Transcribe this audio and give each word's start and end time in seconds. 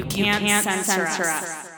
You 0.00 0.06
can't, 0.06 0.42
you 0.42 0.48
can't 0.48 0.64
censor, 0.64 1.06
censor 1.06 1.22
us. 1.24 1.42
us. 1.44 1.68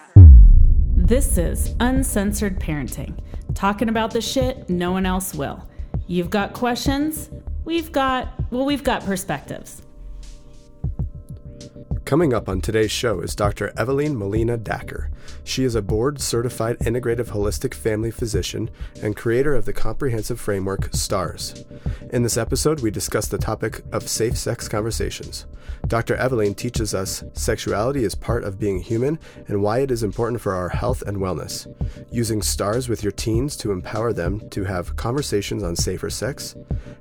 This 0.94 1.38
is 1.38 1.74
Uncensored 1.80 2.60
Parenting, 2.60 3.18
talking 3.52 3.88
about 3.88 4.12
the 4.12 4.20
shit 4.20 4.70
no 4.70 4.92
one 4.92 5.06
else 5.06 5.34
will. 5.34 5.68
You've 6.06 6.30
got 6.30 6.52
questions, 6.52 7.30
we've 7.64 7.90
got, 7.90 8.32
well, 8.52 8.64
we've 8.64 8.84
got 8.84 9.04
perspectives. 9.04 9.82
Coming 12.12 12.34
up 12.34 12.46
on 12.46 12.60
today's 12.60 12.90
show 12.90 13.20
is 13.20 13.34
Dr. 13.34 13.72
Evalene 13.74 14.14
Molina 14.14 14.58
Dacker. 14.58 15.08
She 15.44 15.64
is 15.64 15.74
a 15.74 15.80
board 15.80 16.20
certified 16.20 16.78
integrative 16.80 17.28
holistic 17.28 17.72
family 17.72 18.10
physician 18.10 18.68
and 19.02 19.16
creator 19.16 19.54
of 19.54 19.64
the 19.64 19.72
comprehensive 19.72 20.38
framework 20.38 20.90
STARS. 20.92 21.64
In 22.10 22.22
this 22.22 22.36
episode, 22.36 22.80
we 22.80 22.90
discuss 22.90 23.28
the 23.28 23.38
topic 23.38 23.80
of 23.92 24.10
safe 24.10 24.36
sex 24.36 24.68
conversations. 24.68 25.46
Dr. 25.86 26.16
Evalene 26.16 26.54
teaches 26.54 26.94
us 26.94 27.24
sexuality 27.32 28.04
is 28.04 28.14
part 28.14 28.44
of 28.44 28.58
being 28.58 28.80
human 28.80 29.18
and 29.48 29.62
why 29.62 29.78
it 29.78 29.90
is 29.90 30.02
important 30.02 30.40
for 30.40 30.52
our 30.54 30.68
health 30.68 31.02
and 31.02 31.16
wellness. 31.16 31.66
Using 32.10 32.42
STARS 32.42 32.88
with 32.88 33.02
your 33.02 33.12
teens 33.12 33.56
to 33.56 33.72
empower 33.72 34.12
them 34.12 34.48
to 34.50 34.64
have 34.64 34.96
conversations 34.96 35.62
on 35.62 35.76
safer 35.76 36.10
sex, 36.10 36.54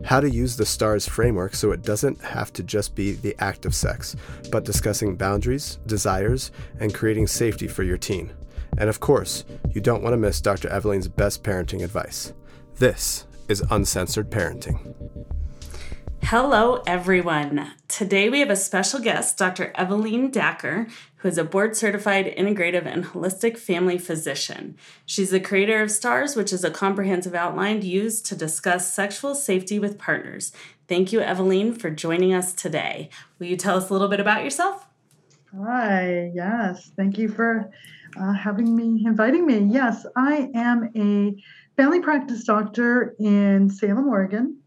how 0.04 0.20
to 0.20 0.30
use 0.30 0.58
the 0.58 0.66
STARS 0.66 1.08
framework 1.08 1.54
so 1.54 1.72
it 1.72 1.84
doesn't 1.84 2.22
have 2.22 2.52
to 2.54 2.64
just 2.64 2.96
be 2.96 3.12
the 3.12 3.36
act 3.40 3.66
of 3.66 3.76
sex, 3.76 4.16
but 4.52 4.66
boundaries, 5.10 5.80
desires, 5.86 6.52
and 6.80 6.94
creating 6.94 7.28
safety 7.28 7.68
for 7.68 7.84
your 7.84 7.98
teen. 7.98 8.32
And 8.78 8.90
of 8.90 9.00
course, 9.00 9.44
you 9.74 9.82
don't 9.82 10.02
want 10.02 10.14
to 10.14 10.18
miss 10.18 10.42
Dr. 10.42 10.70
Evalene's 10.70 11.08
best 11.08 11.44
parenting 11.44 11.84
advice. 11.84 12.34
This 12.78 13.26
is 13.50 13.64
Uncensored 13.70 14.30
Parenting. 14.30 14.96
Hello, 16.24 16.82
everyone. 16.88 17.74
Today 17.90 18.30
we 18.30 18.40
have 18.40 18.50
a 18.50 18.56
special 18.56 19.02
guest, 19.02 19.38
Dr. 19.38 19.74
Evalene 19.78 20.32
Dacker, 20.32 20.90
who 21.18 21.28
is 21.28 21.38
a 21.38 21.44
board 21.44 21.76
certified 21.76 22.34
integrative 22.38 22.86
and 22.86 23.04
holistic 23.04 23.58
family 23.58 23.98
physician. 23.98 24.78
She's 25.06 25.32
the 25.32 25.42
creator 25.42 25.82
of 25.82 25.92
STARS, 25.92 26.36
which 26.36 26.54
is 26.54 26.64
a 26.64 26.72
comprehensive 26.72 27.36
outline 27.36 27.82
used 27.82 28.26
to 28.28 28.36
discuss 28.36 28.94
sexual 28.94 29.36
safety 29.36 29.78
with 29.78 30.00
partners. 30.00 30.54
Thank 30.88 31.12
you, 31.12 31.20
Evalene, 31.20 31.78
for 31.78 31.90
joining 31.90 32.34
us 32.34 32.54
today. 32.54 33.10
Will 33.38 33.48
you 33.48 33.58
tell 33.58 33.78
us 33.78 33.90
a 33.90 33.94
little 33.94 34.08
bit 34.08 34.22
about 34.22 34.44
yourself? 34.44 34.88
Hi, 35.60 36.32
yes. 36.34 36.92
Thank 36.96 37.18
you 37.18 37.28
for 37.28 37.70
uh, 38.18 38.34
having 38.34 38.74
me, 38.74 39.04
inviting 39.06 39.46
me. 39.46 39.60
Yes, 39.60 40.06
I 40.16 40.50
am 40.56 40.90
a 40.96 41.36
family 41.76 42.00
practice 42.00 42.46
doctor 42.46 43.16
in 43.20 43.70
Salem, 43.70 44.08
Oregon. 44.08 44.58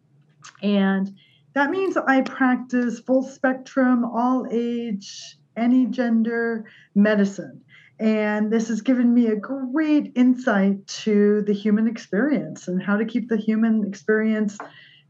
And 0.63 1.17
that 1.55 1.71
means 1.71 1.97
I 1.97 2.21
practice 2.21 3.01
full 3.01 3.23
spectrum, 3.23 4.05
all 4.05 4.47
age, 4.51 5.39
any 5.57 5.87
gender 5.87 6.67
medicine. 6.95 7.63
And 7.99 8.53
this 8.53 8.69
has 8.69 8.83
given 8.83 9.15
me 9.15 9.29
a 9.29 9.37
great 9.37 10.13
insight 10.15 10.87
to 10.87 11.41
the 11.47 11.55
human 11.55 11.89
experience 11.89 12.69
and 12.69 12.83
how 12.83 12.99
to 12.99 13.07
keep 13.07 13.31
the 13.31 13.39
human 13.39 13.87
experience 13.87 14.59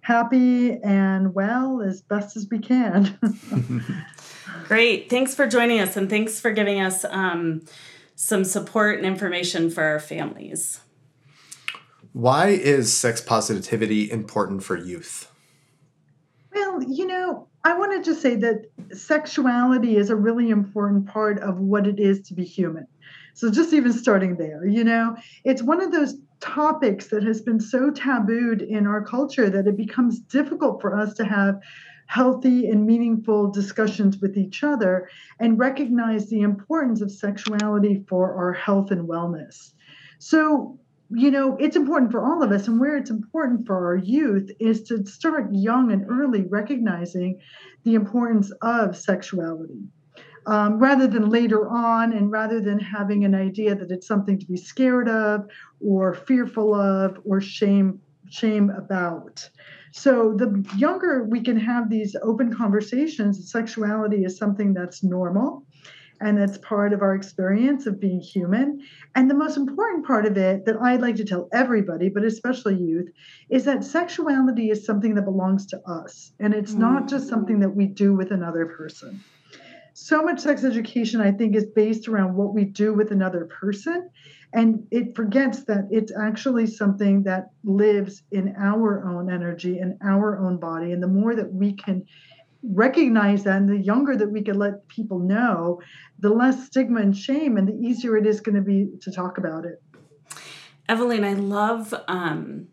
happy 0.02 0.80
and 0.84 1.34
well 1.34 1.82
as 1.82 2.02
best 2.02 2.36
as 2.36 2.46
we 2.48 2.60
can. 2.60 3.18
Great. 4.64 5.10
Thanks 5.10 5.34
for 5.34 5.46
joining 5.46 5.80
us 5.80 5.96
and 5.96 6.08
thanks 6.08 6.40
for 6.40 6.50
giving 6.50 6.80
us 6.80 7.04
um, 7.04 7.62
some 8.14 8.44
support 8.44 8.96
and 8.96 9.06
information 9.06 9.70
for 9.70 9.82
our 9.82 10.00
families. 10.00 10.80
Why 12.12 12.48
is 12.48 12.96
sex 12.96 13.20
positivity 13.20 14.10
important 14.10 14.62
for 14.62 14.76
youth? 14.76 15.30
Well, 16.54 16.82
you 16.82 17.06
know, 17.06 17.48
I 17.64 17.76
wanted 17.76 18.04
to 18.04 18.10
just 18.10 18.22
say 18.22 18.36
that 18.36 18.66
sexuality 18.92 19.96
is 19.96 20.10
a 20.10 20.16
really 20.16 20.50
important 20.50 21.08
part 21.08 21.40
of 21.40 21.58
what 21.58 21.86
it 21.86 21.98
is 21.98 22.20
to 22.28 22.34
be 22.34 22.44
human. 22.44 22.86
So, 23.34 23.50
just 23.50 23.72
even 23.72 23.92
starting 23.92 24.36
there, 24.36 24.64
you 24.64 24.84
know, 24.84 25.16
it's 25.44 25.62
one 25.62 25.82
of 25.82 25.90
those 25.90 26.14
topics 26.38 27.08
that 27.08 27.24
has 27.24 27.40
been 27.40 27.58
so 27.58 27.90
tabooed 27.90 28.62
in 28.62 28.86
our 28.86 29.02
culture 29.02 29.50
that 29.50 29.66
it 29.66 29.76
becomes 29.76 30.20
difficult 30.20 30.80
for 30.80 30.96
us 30.96 31.14
to 31.14 31.24
have 31.24 31.58
healthy 32.06 32.68
and 32.68 32.86
meaningful 32.86 33.50
discussions 33.50 34.18
with 34.18 34.36
each 34.36 34.62
other 34.62 35.08
and 35.40 35.58
recognize 35.58 36.28
the 36.28 36.42
importance 36.42 37.00
of 37.00 37.10
sexuality 37.10 38.04
for 38.08 38.34
our 38.34 38.52
health 38.52 38.90
and 38.90 39.08
wellness. 39.08 39.72
So, 40.18 40.78
you 41.10 41.30
know, 41.30 41.56
it's 41.58 41.76
important 41.76 42.10
for 42.10 42.24
all 42.24 42.42
of 42.42 42.50
us, 42.50 42.66
and 42.68 42.80
where 42.80 42.96
it's 42.96 43.10
important 43.10 43.66
for 43.66 43.86
our 43.86 43.96
youth 43.96 44.50
is 44.58 44.82
to 44.84 45.04
start 45.06 45.52
young 45.52 45.92
and 45.92 46.06
early 46.08 46.42
recognizing 46.42 47.40
the 47.84 47.94
importance 47.94 48.50
of 48.62 48.96
sexuality. 48.96 49.82
Um, 50.46 50.78
rather 50.78 51.06
than 51.06 51.30
later 51.30 51.68
on, 51.70 52.12
and 52.12 52.30
rather 52.30 52.60
than 52.60 52.78
having 52.78 53.24
an 53.24 53.34
idea 53.34 53.74
that 53.74 53.90
it's 53.90 54.06
something 54.06 54.38
to 54.38 54.46
be 54.46 54.58
scared 54.58 55.08
of, 55.08 55.46
or 55.80 56.12
fearful 56.12 56.74
of, 56.74 57.18
or 57.24 57.40
shame 57.40 58.00
shame 58.30 58.70
about. 58.70 59.48
So 59.96 60.34
the 60.36 60.66
younger 60.76 61.22
we 61.22 61.40
can 61.40 61.56
have 61.56 61.88
these 61.88 62.16
open 62.20 62.52
conversations, 62.52 63.50
sexuality 63.50 64.24
is 64.24 64.36
something 64.36 64.74
that's 64.74 65.04
normal 65.04 65.64
and 66.20 66.36
that's 66.36 66.58
part 66.58 66.92
of 66.92 67.00
our 67.00 67.14
experience 67.14 67.86
of 67.86 68.00
being 68.00 68.20
human. 68.20 68.80
And 69.14 69.30
the 69.30 69.36
most 69.36 69.56
important 69.56 70.04
part 70.04 70.26
of 70.26 70.36
it 70.36 70.64
that 70.66 70.82
I'd 70.82 71.00
like 71.00 71.14
to 71.16 71.24
tell 71.24 71.48
everybody, 71.52 72.08
but 72.08 72.24
especially 72.24 72.74
youth, 72.74 73.08
is 73.48 73.66
that 73.66 73.84
sexuality 73.84 74.70
is 74.70 74.84
something 74.84 75.14
that 75.14 75.22
belongs 75.22 75.64
to 75.66 75.80
us. 75.88 76.32
And 76.40 76.54
it's 76.54 76.74
not 76.74 77.08
just 77.08 77.26
mm. 77.26 77.30
something 77.30 77.60
that 77.60 77.76
we 77.76 77.86
do 77.86 78.16
with 78.16 78.32
another 78.32 78.66
person. 78.66 79.22
So 79.94 80.22
much 80.22 80.40
sex 80.40 80.64
education, 80.64 81.20
I 81.20 81.30
think, 81.32 81.54
is 81.54 81.66
based 81.66 82.08
around 82.08 82.34
what 82.34 82.52
we 82.52 82.64
do 82.64 82.92
with 82.92 83.12
another 83.12 83.46
person 83.46 84.10
and 84.54 84.86
it 84.92 85.16
forgets 85.16 85.64
that 85.64 85.88
it's 85.90 86.12
actually 86.16 86.66
something 86.66 87.24
that 87.24 87.50
lives 87.64 88.22
in 88.30 88.54
our 88.56 89.06
own 89.06 89.30
energy 89.30 89.78
in 89.80 89.98
our 90.02 90.38
own 90.38 90.58
body 90.58 90.92
and 90.92 91.02
the 91.02 91.08
more 91.08 91.34
that 91.34 91.52
we 91.52 91.72
can 91.72 92.04
recognize 92.62 93.44
that 93.44 93.56
and 93.56 93.68
the 93.68 93.76
younger 93.76 94.16
that 94.16 94.30
we 94.30 94.40
can 94.40 94.58
let 94.58 94.86
people 94.88 95.18
know 95.18 95.80
the 96.20 96.30
less 96.30 96.66
stigma 96.66 97.00
and 97.00 97.16
shame 97.16 97.58
and 97.58 97.68
the 97.68 97.74
easier 97.74 98.16
it 98.16 98.26
is 98.26 98.40
going 98.40 98.54
to 98.54 98.62
be 98.62 98.88
to 99.02 99.10
talk 99.10 99.36
about 99.36 99.66
it. 99.66 99.82
Evalene, 100.88 101.24
i 101.24 101.34
love 101.34 101.92
um, 102.08 102.68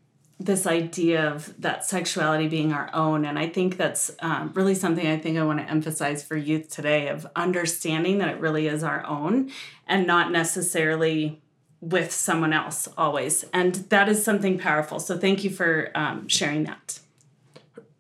this 0.46 0.66
idea 0.66 1.30
of 1.30 1.54
that 1.62 1.86
sexuality 1.86 2.48
being 2.48 2.74
our 2.74 2.90
own. 2.94 3.26
And 3.26 3.38
i 3.38 3.48
think 3.48 3.78
that's 3.78 4.12
um, 4.20 4.52
really 4.54 4.76
something 4.76 5.06
i 5.08 5.18
think 5.18 5.38
i 5.38 5.44
want 5.44 5.60
to 5.60 5.70
emphasize 5.70 6.24
for 6.24 6.36
youth 6.36 6.70
today 6.70 7.08
of 7.08 7.28
understanding 7.36 8.18
that 8.20 8.30
it 8.30 8.40
really 8.40 8.68
is 8.68 8.84
our 8.84 9.06
own 9.06 9.52
and 9.88 10.08
not 10.08 10.32
necessarily 10.32 11.42
with 11.82 12.12
someone 12.12 12.54
else 12.54 12.88
always. 12.96 13.44
And 13.52 13.76
that 13.90 14.08
is 14.08 14.24
something 14.24 14.60
powerful. 14.60 15.00
So 15.00 15.18
thank 15.18 15.44
you 15.44 15.50
for 15.50 15.92
um, 15.96 16.28
sharing 16.28 16.64
that. 16.66 17.00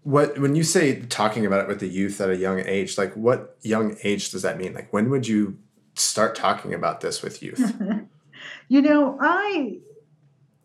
What 0.04 0.40
when 0.40 0.56
you 0.56 0.64
say 0.64 1.02
talking 1.02 1.46
about 1.46 1.62
it 1.62 1.68
with 1.68 1.80
the 1.80 1.88
youth 1.88 2.22
at 2.22 2.30
a 2.30 2.36
young 2.36 2.60
age 2.60 2.98
like 2.98 3.14
what 3.16 3.58
young 3.62 3.98
age 4.04 4.32
does 4.32 4.42
that 4.42 4.58
mean? 4.58 4.74
Like 4.74 4.92
when 4.92 5.10
would 5.10 5.28
you 5.28 5.58
start 5.94 6.36
talking 6.36 6.74
about 6.74 7.02
this 7.02 7.22
with 7.22 7.44
youth? 7.44 7.76
You 8.68 8.82
know 8.82 9.18
i 9.22 9.78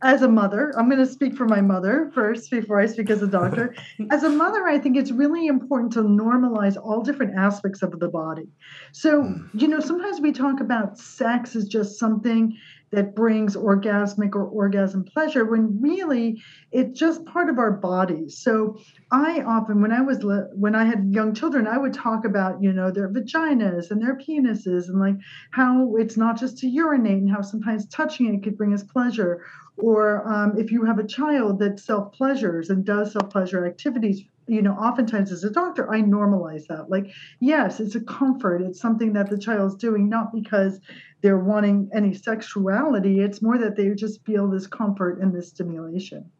as 0.02 0.20
a 0.22 0.28
mother, 0.28 0.74
I'm 0.76 0.90
going 0.90 1.04
to 1.04 1.10
speak 1.10 1.34
for 1.34 1.46
my 1.46 1.62
mother 1.62 2.10
first 2.14 2.50
before 2.50 2.78
I 2.78 2.86
speak 2.86 3.08
as 3.08 3.22
a 3.22 3.26
doctor. 3.26 3.74
as 4.10 4.24
a 4.24 4.28
mother, 4.28 4.66
I 4.66 4.78
think 4.78 4.96
it's 4.96 5.10
really 5.10 5.46
important 5.46 5.92
to 5.94 6.00
normalize 6.00 6.76
all 6.76 7.00
different 7.02 7.36
aspects 7.36 7.82
of 7.82 7.98
the 7.98 8.08
body. 8.08 8.46
So, 8.92 9.22
hmm. 9.22 9.58
you 9.58 9.68
know, 9.68 9.80
sometimes 9.80 10.20
we 10.20 10.32
talk 10.32 10.60
about 10.60 10.98
sex 10.98 11.56
as 11.56 11.66
just 11.66 11.98
something 11.98 12.56
that 12.92 13.14
brings 13.14 13.56
orgasmic 13.56 14.34
or 14.34 14.44
orgasm 14.44 15.04
pleasure 15.04 15.44
when 15.44 15.80
really 15.80 16.40
it's 16.72 16.98
just 16.98 17.24
part 17.26 17.48
of 17.48 17.58
our 17.58 17.72
bodies 17.72 18.38
so 18.38 18.78
i 19.10 19.40
often 19.42 19.80
when 19.80 19.92
i 19.92 20.00
was 20.00 20.18
when 20.54 20.74
i 20.74 20.84
had 20.84 21.12
young 21.12 21.34
children 21.34 21.66
i 21.66 21.76
would 21.76 21.92
talk 21.92 22.24
about 22.24 22.62
you 22.62 22.72
know 22.72 22.90
their 22.90 23.08
vaginas 23.08 23.90
and 23.90 24.00
their 24.00 24.16
penises 24.16 24.88
and 24.88 25.00
like 25.00 25.16
how 25.50 25.96
it's 25.96 26.16
not 26.16 26.38
just 26.38 26.58
to 26.58 26.68
urinate 26.68 27.22
and 27.22 27.30
how 27.30 27.40
sometimes 27.40 27.86
touching 27.88 28.34
it 28.34 28.42
could 28.42 28.56
bring 28.56 28.74
us 28.74 28.82
pleasure. 28.82 29.44
Or 29.78 30.26
um, 30.26 30.58
if 30.58 30.70
you 30.70 30.84
have 30.84 30.98
a 30.98 31.06
child 31.06 31.58
that 31.60 31.80
self 31.80 32.12
pleasures 32.12 32.70
and 32.70 32.84
does 32.84 33.12
self 33.12 33.30
pleasure 33.30 33.66
activities 33.66 34.22
you 34.46 34.62
know 34.62 34.72
oftentimes 34.72 35.32
as 35.32 35.44
a 35.44 35.50
doctor 35.50 35.92
i 35.92 36.00
normalize 36.00 36.66
that. 36.68 36.88
Like 36.88 37.10
yes 37.40 37.80
it's 37.80 37.94
a 37.94 38.00
comfort. 38.00 38.62
It's 38.62 38.80
something 38.80 39.12
that 39.14 39.30
the 39.30 39.38
child's 39.38 39.76
doing 39.76 40.08
not 40.08 40.32
because 40.32 40.80
they're 41.22 41.38
wanting 41.38 41.90
any 41.94 42.14
sexuality. 42.14 43.20
It's 43.20 43.42
more 43.42 43.58
that 43.58 43.76
they 43.76 43.90
just 43.90 44.24
feel 44.24 44.48
this 44.48 44.66
comfort 44.66 45.20
and 45.20 45.34
this 45.34 45.48
stimulation. 45.48 46.30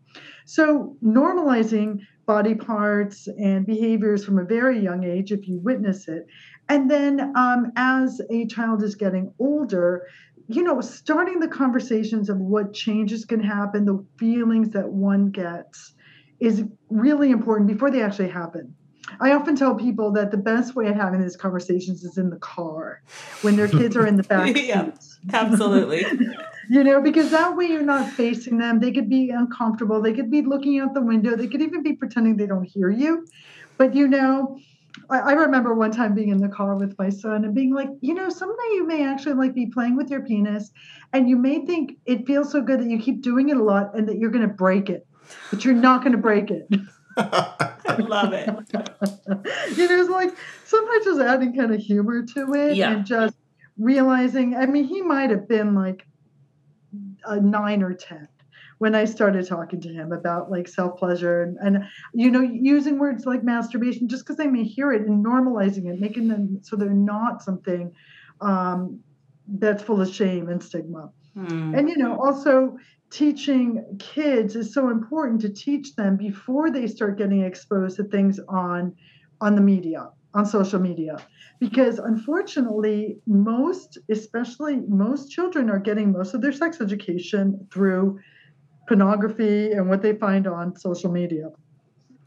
So 0.45 0.97
normalizing 1.05 2.01
body 2.27 2.55
parts 2.55 3.27
and 3.27 3.67
behaviors 3.67 4.25
from 4.25 4.39
a 4.39 4.45
very 4.45 4.79
young 4.81 5.05
age 5.05 5.33
if 5.33 5.47
you 5.49 5.59
witness 5.61 6.09
it. 6.09 6.27
And 6.69 6.91
then 6.91 7.33
um, 7.37 7.73
as 7.77 8.21
a 8.31 8.47
child 8.47 8.83
is 8.83 8.95
getting 8.95 9.33
older 9.39 10.07
you 10.49 10.63
know 10.63 10.81
starting 10.81 11.41
the 11.41 11.49
conversations 11.49 12.29
of 12.29 12.39
what 12.39 12.73
changes 12.73 13.25
can 13.25 13.41
happen 13.41 13.85
the 13.85 14.05
feelings 14.17 14.71
that 14.71 14.89
one 14.89 15.31
gets 15.31 15.95
is 16.41 16.65
really 16.91 17.31
important 17.31 17.69
before 17.69 17.91
they 17.91 18.03
actually 18.03 18.29
happen. 18.29 18.75
I 19.21 19.33
often 19.33 19.55
tell 19.55 19.75
people 19.75 20.11
that 20.13 20.31
the 20.31 20.37
best 20.37 20.75
way 20.75 20.89
of 20.89 20.97
having 20.97 21.23
these 21.23 21.37
conversations 21.37 22.03
is 22.03 22.19
in 22.19 22.29
the 22.29 22.39
car 22.39 23.03
when 23.43 23.57
their 23.57 23.69
kids 23.69 23.97
are 23.97 24.07
in 24.07 24.17
the 24.17 24.25
back 24.25 24.57
yeah, 24.63 24.91
absolutely. 25.33 26.05
you 26.69 26.83
know, 26.83 27.01
because 27.01 27.31
that 27.31 27.57
way 27.57 27.67
you're 27.67 27.83
not 27.83 28.11
facing 28.11 28.59
them. 28.59 28.81
They 28.81 28.91
could 28.91 29.09
be 29.09 29.31
uncomfortable. 29.31 30.03
They 30.03 30.13
could 30.13 30.31
be 30.31 30.43
looking 30.43 30.81
out 30.81 30.93
the 30.93 31.03
window. 31.03 31.37
They 31.37 31.47
could 31.47 31.63
even 31.63 31.83
be 31.83 31.93
pretending 31.93 32.37
they 32.37 32.47
don't 32.47 32.65
hear 32.65 32.91
you. 32.91 33.27
But 33.79 33.95
you 33.95 34.09
know, 34.09 34.59
I, 35.11 35.19
I 35.19 35.33
remember 35.33 35.75
one 35.75 35.91
time 35.91 36.15
being 36.15 36.31
in 36.31 36.39
the 36.39 36.49
car 36.49 36.77
with 36.77 36.99
my 36.99 37.11
son 37.11 37.45
and 37.45 37.55
being 37.55 37.75
like, 37.75 37.89
you 38.01 38.15
know, 38.15 38.29
someday 38.29 38.69
you 38.73 38.87
may 38.87 39.07
actually 39.07 39.35
like 39.35 39.55
be 39.55 39.67
playing 39.67 39.97
with 39.97 40.11
your 40.11 40.23
penis, 40.23 40.71
and 41.13 41.29
you 41.29 41.37
may 41.37 41.65
think 41.65 41.99
it 42.07 42.27
feels 42.27 42.51
so 42.51 42.61
good 42.61 42.81
that 42.81 42.89
you 42.89 42.99
keep 42.99 43.23
doing 43.23 43.51
it 43.51 43.57
a 43.57 43.63
lot 43.63 43.97
and 43.97 44.09
that 44.09 44.19
you're 44.19 44.31
going 44.31 44.49
to 44.49 44.55
break 44.55 44.91
it, 44.91 45.07
but 45.51 45.65
you're 45.65 45.75
not 45.75 46.01
going 46.03 46.13
to 46.13 46.19
break 46.19 46.51
it. 46.51 46.69
I 47.17 47.97
love 47.99 48.33
it. 48.33 48.47
you 48.47 49.89
know, 49.89 50.01
it's 50.01 50.11
like 50.11 50.35
sometimes 50.65 51.05
just 51.05 51.21
adding 51.21 51.57
kind 51.57 51.73
of 51.75 51.81
humor 51.81 52.25
to 52.35 52.53
it 52.55 52.77
Yeah. 52.77 52.93
and 52.93 53.07
just 53.07 53.37
realizing. 53.79 54.55
I 54.57 54.67
mean, 54.67 54.85
he 54.85 55.01
might 55.03 55.31
have 55.31 55.49
been 55.49 55.75
like 55.75 56.07
a 57.25 57.41
nine 57.41 57.83
or 57.83 57.95
ten 57.95 58.29
when 58.79 58.95
I 58.95 59.07
started 59.07 59.47
talking 59.47 59.81
to 59.81 59.89
him 59.89 60.13
about 60.13 60.51
like 60.51 60.69
self 60.69 60.99
pleasure 60.99 61.43
and, 61.43 61.57
and 61.63 61.85
you 62.13 62.31
know 62.31 62.41
using 62.43 62.99
words 62.99 63.25
like 63.25 63.43
masturbation 63.43 64.09
just 64.09 64.25
because 64.25 64.37
they 64.37 64.47
may 64.47 64.65
hear 64.65 64.93
it 64.93 65.07
and 65.07 65.25
normalizing 65.25 65.87
it, 65.93 65.99
making 66.01 66.29
them 66.29 66.59
so 66.63 66.77
they're 66.77 66.91
not 66.91 67.43
something 67.43 67.93
um, 68.41 69.01
that's 69.49 69.83
full 69.83 70.01
of 70.01 70.13
shame 70.13 70.49
and 70.49 70.63
stigma. 70.63 71.11
Hmm. 71.35 71.75
And 71.75 71.89
you 71.89 71.97
know, 71.97 72.19
also 72.21 72.77
teaching 73.17 73.83
kids 73.99 74.57
is 74.57 74.75
so 74.75 74.91
important 74.91 75.41
to 75.41 75.49
teach 75.49 75.95
them 75.95 76.19
before 76.19 76.71
they 76.71 76.87
start 76.87 77.17
getting 77.17 77.43
exposed 77.43 77.97
to 77.97 78.05
things 78.05 78.39
on 78.49 78.95
on 79.41 79.55
the 79.55 79.61
media, 79.61 80.11
on 80.35 80.45
social 80.45 80.79
media. 80.79 81.17
Because 81.59 81.99
unfortunately, 81.99 83.19
most, 83.27 83.99
especially 84.11 84.77
most 84.89 85.31
children 85.31 85.71
are 85.71 85.79
getting 85.79 86.13
most 86.13 86.35
of 86.35 86.43
their 86.43 86.53
sex 86.53 86.81
education 86.81 87.67
through 87.73 88.19
pornography 88.87 89.73
and 89.73 89.89
what 89.89 90.03
they 90.03 90.15
find 90.15 90.47
on 90.47 90.77
social 90.77 91.11
media. 91.11 91.49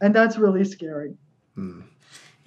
And 0.02 0.16
that's 0.16 0.38
really 0.38 0.66
scary. 0.66 1.14
Hmm. 1.54 1.82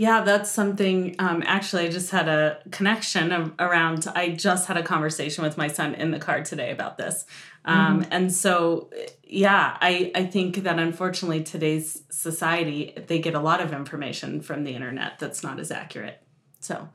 Yeah, 0.02 0.22
that's 0.22 0.50
something. 0.50 1.14
Um, 1.20 1.44
actually, 1.46 1.86
I 1.86 1.88
just 1.88 2.10
had 2.10 2.26
a 2.26 2.58
connection 2.72 3.30
of, 3.30 3.52
around. 3.60 4.08
I 4.16 4.30
just 4.30 4.66
had 4.66 4.76
a 4.76 4.82
conversation 4.82 5.44
with 5.44 5.56
my 5.56 5.68
son 5.68 5.94
in 5.94 6.10
the 6.10 6.18
car 6.18 6.42
today 6.42 6.72
about 6.72 6.98
this, 6.98 7.24
um, 7.64 8.04
and 8.10 8.32
so 8.32 8.90
yeah, 9.22 9.76
I 9.80 10.10
I 10.12 10.24
think 10.24 10.56
that 10.64 10.80
unfortunately 10.80 11.44
today's 11.44 12.02
society 12.10 12.94
they 13.06 13.20
get 13.20 13.34
a 13.34 13.38
lot 13.38 13.60
of 13.60 13.72
information 13.72 14.40
from 14.40 14.64
the 14.64 14.74
internet 14.74 15.20
that's 15.20 15.44
not 15.44 15.60
as 15.60 15.70
accurate. 15.70 16.20
So, 16.58 16.88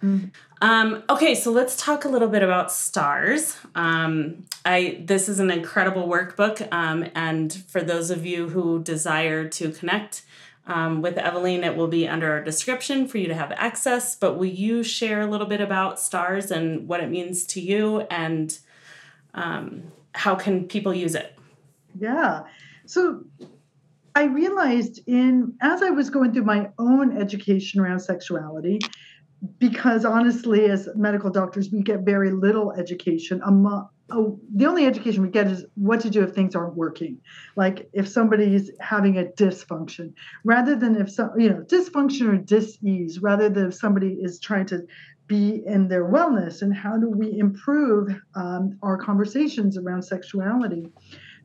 um, 0.62 1.04
okay, 1.10 1.34
so 1.34 1.50
let's 1.52 1.78
talk 1.78 2.04
a 2.04 2.10
little 2.10 2.28
bit 2.28 2.44
about 2.44 2.74
stars. 2.74 3.56
Um, 3.74 4.44
I 4.66 5.02
this 5.06 5.30
is 5.30 5.40
an 5.40 5.50
incredible 5.50 6.10
workbook, 6.10 6.68
um, 6.74 7.06
and 7.16 7.54
for 7.54 7.82
those 7.82 8.12
of 8.12 8.26
you 8.26 8.50
who 8.50 8.84
desire 8.84 9.48
to 9.48 9.72
connect 9.72 10.24
um, 10.68 11.02
with 11.02 11.16
Evalene, 11.16 11.64
it 11.64 11.76
will 11.76 11.88
be 11.88 12.08
under 12.08 12.32
our 12.32 12.44
description 12.44 13.08
for 13.08 13.18
you 13.18 13.28
to 13.28 13.34
have 13.34 13.52
access. 13.54 14.16
But 14.16 14.38
will 14.38 14.46
you 14.46 14.84
share 14.84 15.22
a 15.22 15.28
little 15.28 15.48
bit 15.48 15.62
about 15.62 16.00
stars 16.00 16.52
and 16.52 16.88
what 16.88 17.00
it 17.00 17.10
means 17.10 17.46
to 17.48 17.62
you, 17.62 18.02
and 18.12 18.58
um, 19.34 19.84
how 20.14 20.36
can 20.36 20.68
people 20.68 20.94
use 20.94 21.16
it? 21.16 21.38
Yeah. 22.00 22.44
So 22.86 23.24
I 24.16 24.24
realized 24.26 25.02
in 25.08 25.54
as 25.62 25.82
I 25.82 25.90
was 25.90 26.10
going 26.10 26.34
through 26.34 26.46
my 26.46 26.70
own 26.78 27.18
education 27.18 27.80
around 27.80 28.00
sexuality, 28.00 28.80
because 29.60 30.06
honestly, 30.06 30.66
as 30.66 30.90
medical 30.96 31.30
doctors, 31.30 31.70
we 31.72 31.82
get 31.82 32.00
very 32.02 32.32
little 32.32 32.72
education. 32.72 33.42
Among, 33.46 33.88
oh, 34.12 34.40
the 34.54 34.66
only 34.66 34.86
education 34.86 35.22
we 35.22 35.30
get 35.30 35.48
is 35.48 35.66
what 35.76 36.02
to 36.02 36.10
do 36.10 36.24
if 36.24 36.32
things 36.32 36.56
aren't 36.56 36.76
working, 36.76 37.20
like 37.56 37.90
if 37.94 38.08
somebody's 38.08 38.72
having 38.80 39.18
a 39.18 39.24
dysfunction, 39.24 40.14
rather 40.44 40.76
than 40.76 40.96
if 40.96 41.12
some, 41.12 41.38
you 41.40 41.50
know, 41.50 41.62
dysfunction 41.62 42.28
or 42.34 42.38
dis-ease, 42.38 43.20
rather 43.20 43.50
than 43.50 43.68
if 43.68 43.74
somebody 43.74 44.14
is 44.22 44.40
trying 44.40 44.66
to 44.68 44.86
be 45.28 45.62
in 45.66 45.88
their 45.88 46.06
wellness 46.06 46.62
and 46.62 46.74
how 46.74 46.98
do 46.98 47.10
we 47.10 47.38
improve 47.38 48.10
um, 48.36 48.78
our 48.82 48.98
conversations 48.98 49.78
around 49.78 50.02
sexuality. 50.02 50.90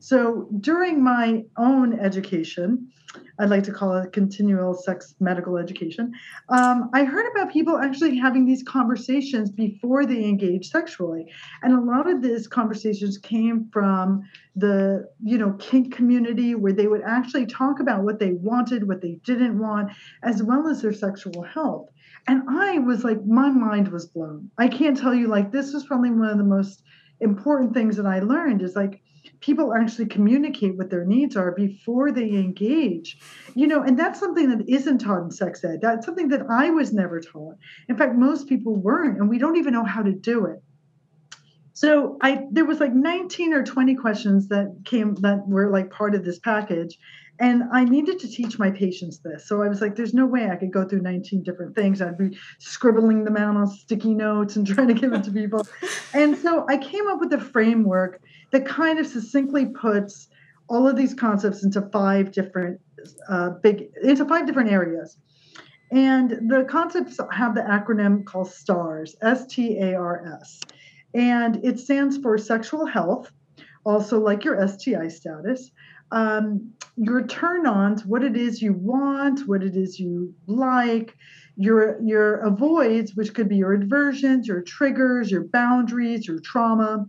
So 0.03 0.49
during 0.59 1.01
my 1.01 1.45
own 1.55 1.97
education, 1.97 2.91
I'd 3.39 3.49
like 3.49 3.63
to 3.63 3.71
call 3.71 3.95
it 3.95 4.11
continual 4.11 4.73
sex 4.73 5.15
medical 5.21 5.57
education. 5.57 6.11
Um, 6.49 6.89
I 6.93 7.05
heard 7.05 7.25
about 7.31 7.53
people 7.53 7.77
actually 7.77 8.17
having 8.17 8.45
these 8.45 8.63
conversations 8.63 9.49
before 9.49 10.05
they 10.05 10.25
engage 10.25 10.69
sexually, 10.69 11.31
and 11.61 11.73
a 11.73 11.79
lot 11.79 12.09
of 12.09 12.21
these 12.21 12.49
conversations 12.49 13.17
came 13.17 13.69
from 13.71 14.23
the 14.57 15.07
you 15.23 15.37
know 15.37 15.53
kink 15.53 15.95
community 15.95 16.53
where 16.53 16.73
they 16.73 16.87
would 16.87 17.03
actually 17.05 17.45
talk 17.45 17.79
about 17.79 18.03
what 18.03 18.19
they 18.19 18.33
wanted, 18.33 18.85
what 18.85 19.01
they 19.01 19.21
didn't 19.23 19.57
want, 19.57 19.89
as 20.21 20.43
well 20.43 20.67
as 20.67 20.81
their 20.81 20.91
sexual 20.91 21.43
health. 21.43 21.87
And 22.27 22.43
I 22.49 22.79
was 22.79 23.05
like, 23.05 23.25
my 23.25 23.49
mind 23.49 23.87
was 23.87 24.07
blown. 24.07 24.51
I 24.57 24.67
can't 24.67 24.97
tell 24.97 25.15
you 25.15 25.29
like 25.29 25.53
this 25.53 25.71
was 25.73 25.85
probably 25.85 26.11
one 26.11 26.27
of 26.27 26.37
the 26.37 26.43
most 26.43 26.83
important 27.21 27.73
things 27.73 27.95
that 27.95 28.05
I 28.05 28.19
learned 28.19 28.61
is 28.61 28.75
like 28.75 29.01
people 29.43 29.73
actually 29.73 30.05
communicate 30.05 30.77
what 30.77 30.89
their 30.89 31.03
needs 31.03 31.35
are 31.35 31.51
before 31.51 32.11
they 32.11 32.29
engage 32.29 33.17
you 33.55 33.67
know 33.67 33.83
and 33.83 33.99
that's 33.99 34.19
something 34.19 34.49
that 34.49 34.67
isn't 34.69 34.99
taught 34.99 35.23
in 35.23 35.31
sex 35.31 35.63
ed. 35.63 35.81
That's 35.81 36.05
something 36.05 36.29
that 36.29 36.43
i 36.49 36.69
was 36.69 36.93
never 36.93 37.19
taught. 37.19 37.57
In 37.89 37.97
fact 37.97 38.15
most 38.15 38.47
people 38.47 38.75
weren't 38.75 39.19
and 39.19 39.29
we 39.29 39.37
don't 39.37 39.57
even 39.57 39.73
know 39.73 39.83
how 39.83 40.01
to 40.01 40.13
do 40.13 40.45
it 40.45 40.63
so 41.73 42.17
i 42.21 42.45
there 42.51 42.65
was 42.65 42.79
like 42.79 42.93
19 42.93 43.53
or 43.53 43.63
20 43.63 43.95
questions 43.95 44.47
that 44.47 44.75
came 44.85 45.15
that 45.15 45.47
were 45.47 45.69
like 45.69 45.91
part 45.91 46.15
of 46.15 46.23
this 46.23 46.39
package 46.39 46.97
and 47.39 47.63
i 47.71 47.83
needed 47.83 48.19
to 48.19 48.27
teach 48.27 48.59
my 48.59 48.69
patients 48.69 49.19
this. 49.19 49.47
So 49.47 49.63
i 49.63 49.67
was 49.67 49.81
like 49.81 49.95
there's 49.95 50.13
no 50.13 50.25
way 50.25 50.49
i 50.49 50.55
could 50.55 50.71
go 50.71 50.87
through 50.87 51.01
19 51.01 51.43
different 51.43 51.75
things. 51.75 52.01
I'd 52.01 52.17
be 52.17 52.37
scribbling 52.59 53.23
them 53.23 53.37
out 53.37 53.55
on 53.55 53.67
sticky 53.67 54.13
notes 54.13 54.55
and 54.55 54.65
trying 54.73 54.87
to 54.87 54.93
give 54.93 55.13
it 55.13 55.23
to 55.23 55.31
people. 55.31 55.67
And 56.13 56.37
so 56.37 56.65
i 56.69 56.77
came 56.77 57.07
up 57.07 57.19
with 57.19 57.33
a 57.33 57.39
framework 57.39 58.21
that 58.51 58.65
kind 58.65 58.99
of 58.99 59.07
succinctly 59.07 59.65
puts 59.65 60.29
all 60.69 60.87
of 60.87 60.95
these 60.95 61.13
concepts 61.13 61.63
into 61.63 61.81
five 61.91 62.31
different 62.31 62.79
uh, 63.27 63.49
big 63.61 63.89
into 64.01 64.25
five 64.25 64.45
different 64.45 64.71
areas. 64.71 65.17
And 65.91 66.49
the 66.49 66.65
concepts 66.67 67.19
have 67.31 67.53
the 67.53 67.61
acronym 67.61 68.25
called 68.25 68.51
stars 68.51 69.15
s-t-a-r-s 69.21 70.59
and 71.13 71.63
it 71.63 71.79
stands 71.79 72.17
for 72.17 72.37
sexual 72.37 72.85
health 72.85 73.31
also 73.85 74.19
like 74.19 74.43
your 74.43 74.67
sti 74.67 75.07
status. 75.07 75.71
Um, 76.11 76.73
your 76.95 77.25
turn-ons 77.25 78.05
what 78.05 78.23
it 78.23 78.37
is 78.37 78.61
you 78.61 78.73
want 78.73 79.47
what 79.47 79.63
it 79.63 79.75
is 79.75 79.99
you 79.99 80.33
like 80.45 81.15
your 81.55 81.99
your 82.03 82.35
avoids 82.41 83.15
which 83.15 83.33
could 83.33 83.49
be 83.49 83.55
your 83.55 83.73
aversions 83.73 84.47
your 84.47 84.61
triggers 84.61 85.31
your 85.31 85.45
boundaries 85.45 86.27
your 86.27 86.39
trauma 86.39 87.05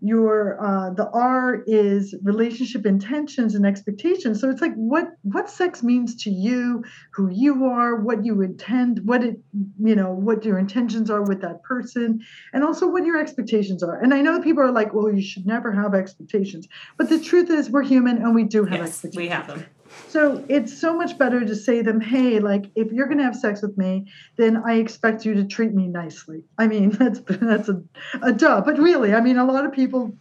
your 0.00 0.58
uh, 0.64 0.94
the 0.94 1.08
R 1.12 1.62
is 1.66 2.14
relationship 2.22 2.86
intentions 2.86 3.54
and 3.54 3.66
expectations. 3.66 4.40
So 4.40 4.48
it's 4.50 4.60
like 4.60 4.74
what 4.74 5.08
what 5.22 5.50
sex 5.50 5.82
means 5.82 6.22
to 6.24 6.30
you, 6.30 6.82
who 7.12 7.30
you 7.30 7.64
are, 7.66 7.96
what 7.96 8.24
you 8.24 8.40
intend, 8.40 9.00
what 9.04 9.22
it 9.22 9.38
you 9.78 9.94
know 9.94 10.12
what 10.12 10.44
your 10.44 10.58
intentions 10.58 11.10
are 11.10 11.22
with 11.22 11.42
that 11.42 11.62
person, 11.62 12.20
and 12.52 12.64
also 12.64 12.88
what 12.88 13.04
your 13.04 13.18
expectations 13.18 13.82
are. 13.82 14.00
And 14.00 14.14
I 14.14 14.20
know 14.22 14.34
that 14.34 14.44
people 14.44 14.62
are 14.62 14.72
like, 14.72 14.94
well, 14.94 15.12
you 15.12 15.22
should 15.22 15.46
never 15.46 15.72
have 15.72 15.94
expectations, 15.94 16.66
but 16.96 17.08
the 17.08 17.20
truth 17.20 17.50
is, 17.50 17.70
we're 17.70 17.82
human 17.82 18.18
and 18.18 18.34
we 18.34 18.44
do 18.44 18.64
have 18.64 18.78
Yes, 18.80 18.88
expectations. 18.88 19.16
we 19.16 19.28
have 19.28 19.46
them. 19.46 19.64
So 20.08 20.44
it's 20.48 20.76
so 20.76 20.96
much 20.96 21.16
better 21.18 21.44
to 21.44 21.54
say 21.54 21.82
them, 21.82 22.00
hey, 22.00 22.40
like 22.40 22.66
if 22.74 22.90
you're 22.90 23.06
gonna 23.06 23.22
have 23.22 23.36
sex 23.36 23.62
with 23.62 23.78
me, 23.78 24.06
then 24.36 24.62
I 24.66 24.74
expect 24.74 25.24
you 25.24 25.34
to 25.34 25.44
treat 25.44 25.72
me 25.72 25.86
nicely. 25.86 26.42
I 26.58 26.66
mean, 26.66 26.90
that's 26.98 27.20
that's 27.26 27.68
a, 27.68 27.82
a 28.22 28.32
duh. 28.32 28.62
But 28.62 28.78
really, 28.78 29.14
I 29.14 29.20
mean, 29.20 29.36
a 29.36 29.44
lot 29.44 29.64
of 29.64 29.72
people 29.72 30.16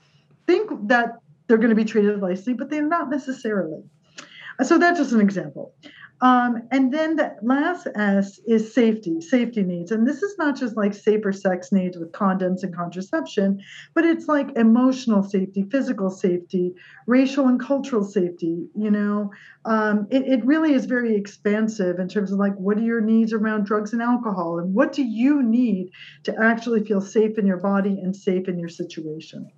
think 0.46 0.70
that 0.90 1.20
they're 1.48 1.58
gonna 1.58 1.76
be 1.76 1.86
treated 1.86 2.20
nicely, 2.22 2.54
but 2.54 2.70
they're 2.70 2.88
not 2.88 3.10
necessarily. 3.10 3.84
So 4.64 4.78
that's 4.78 5.00
just 5.00 5.14
an 5.14 5.22
example. 5.22 5.74
Um, 6.22 6.64
and 6.72 6.94
then 6.94 7.16
the 7.16 7.34
last 7.42 7.88
S 7.96 8.40
is 8.46 8.74
safety, 8.74 9.22
safety 9.22 9.64
needs. 9.64 9.92
And 9.92 10.06
this 10.06 10.22
is 10.22 10.38
not 10.38 10.58
just 10.58 10.76
like 10.76 10.94
safer 10.94 11.32
sex 11.32 11.72
needs 11.72 11.98
with 11.98 12.12
condoms 12.12 12.64
and 12.64 12.76
contraception, 12.76 13.62
but 13.94 14.04
it's 14.04 14.28
like 14.28 14.58
emotional 14.58 15.24
safety, 15.24 15.66
physical 15.72 16.10
safety, 16.10 16.74
racial 17.08 17.48
and 17.48 17.58
cultural 17.58 18.04
safety. 18.04 18.68
You 18.76 18.92
know, 18.92 19.32
um, 19.64 20.08
it, 20.10 20.24
it 20.24 20.46
really 20.46 20.74
is 20.74 20.86
very 20.86 21.16
expansive 21.16 22.00
in 22.00 22.10
terms 22.10 22.34
of 22.34 22.38
like 22.38 22.56
what 22.56 22.78
are 22.78 22.82
your 22.82 23.02
needs 23.02 23.32
around 23.32 23.66
drugs 23.66 23.94
and 23.94 24.02
alcohol, 24.02 24.60
and 24.60 24.74
what 24.74 24.92
do 24.92 25.04
you 25.04 25.42
need 25.42 25.92
to 26.24 26.36
actually 26.38 26.84
feel 26.84 27.00
safe 27.00 27.38
in 27.38 27.46
your 27.46 27.62
body 27.62 27.98
and 28.02 28.14
safe 28.14 28.50
in 28.50 28.60
your 28.60 28.70
situation. 28.70 29.50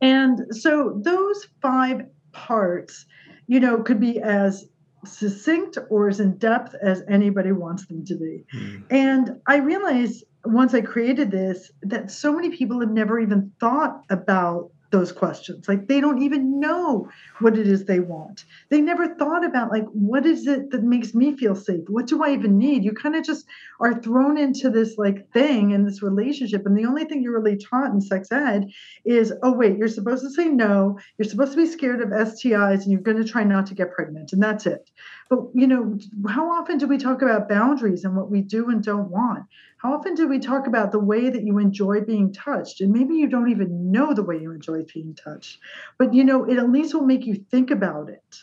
And 0.00 0.40
so 0.50 1.00
those 1.04 1.46
five 1.62 2.06
parts, 2.32 3.06
you 3.46 3.60
know, 3.60 3.82
could 3.82 4.00
be 4.00 4.20
as 4.20 4.68
succinct 5.04 5.78
or 5.90 6.08
as 6.08 6.20
in 6.20 6.36
depth 6.38 6.74
as 6.82 7.02
anybody 7.08 7.52
wants 7.52 7.86
them 7.86 8.04
to 8.04 8.16
be. 8.16 8.44
Mm. 8.54 8.84
And 8.90 9.40
I 9.46 9.56
realized 9.56 10.24
once 10.44 10.74
I 10.74 10.80
created 10.80 11.30
this 11.30 11.70
that 11.82 12.10
so 12.10 12.32
many 12.32 12.50
people 12.50 12.80
have 12.80 12.90
never 12.90 13.18
even 13.18 13.52
thought 13.60 14.02
about 14.10 14.70
those 14.96 15.12
questions. 15.12 15.68
Like 15.68 15.88
they 15.88 16.00
don't 16.00 16.22
even 16.22 16.58
know 16.58 17.08
what 17.40 17.58
it 17.58 17.66
is 17.66 17.84
they 17.84 18.00
want. 18.00 18.44
They 18.70 18.80
never 18.80 19.14
thought 19.14 19.44
about 19.44 19.70
like 19.70 19.84
what 19.92 20.24
is 20.24 20.46
it 20.46 20.70
that 20.70 20.82
makes 20.82 21.14
me 21.14 21.36
feel 21.36 21.54
safe? 21.54 21.84
What 21.88 22.06
do 22.06 22.24
I 22.24 22.32
even 22.32 22.56
need? 22.56 22.82
You 22.82 22.92
kind 22.92 23.14
of 23.14 23.24
just 23.24 23.46
are 23.80 24.00
thrown 24.00 24.38
into 24.38 24.70
this 24.70 24.96
like 24.96 25.30
thing 25.32 25.74
and 25.74 25.86
this 25.86 26.02
relationship 26.02 26.64
and 26.64 26.76
the 26.76 26.86
only 26.86 27.04
thing 27.04 27.22
you're 27.22 27.38
really 27.38 27.58
taught 27.58 27.92
in 27.92 28.00
sex 28.00 28.32
ed 28.32 28.70
is 29.04 29.34
oh 29.42 29.52
wait, 29.52 29.76
you're 29.76 29.88
supposed 29.88 30.22
to 30.22 30.30
say 30.30 30.46
no, 30.46 30.98
you're 31.18 31.28
supposed 31.28 31.52
to 31.52 31.58
be 31.58 31.66
scared 31.66 32.00
of 32.00 32.08
STIs 32.08 32.82
and 32.82 32.90
you're 32.90 33.00
going 33.00 33.22
to 33.22 33.30
try 33.30 33.44
not 33.44 33.66
to 33.66 33.74
get 33.74 33.92
pregnant 33.92 34.32
and 34.32 34.42
that's 34.42 34.64
it. 34.64 34.90
But 35.28 35.40
you 35.54 35.66
know, 35.66 35.98
how 36.28 36.50
often 36.50 36.78
do 36.78 36.86
we 36.86 36.96
talk 36.96 37.20
about 37.20 37.50
boundaries 37.50 38.04
and 38.04 38.16
what 38.16 38.30
we 38.30 38.40
do 38.40 38.70
and 38.70 38.82
don't 38.82 39.10
want? 39.10 39.44
How 39.86 39.94
often 39.94 40.16
do 40.16 40.26
we 40.26 40.40
talk 40.40 40.66
about 40.66 40.90
the 40.90 40.98
way 40.98 41.30
that 41.30 41.44
you 41.44 41.58
enjoy 41.58 42.00
being 42.00 42.32
touched? 42.32 42.80
And 42.80 42.92
maybe 42.92 43.14
you 43.14 43.28
don't 43.28 43.52
even 43.52 43.92
know 43.92 44.12
the 44.12 44.24
way 44.24 44.36
you 44.36 44.50
enjoy 44.50 44.82
being 44.92 45.14
touched, 45.14 45.60
but 45.96 46.12
you 46.12 46.24
know, 46.24 46.42
it 46.42 46.58
at 46.58 46.72
least 46.72 46.92
will 46.92 47.06
make 47.06 47.24
you 47.24 47.36
think 47.52 47.70
about 47.70 48.08
it 48.08 48.36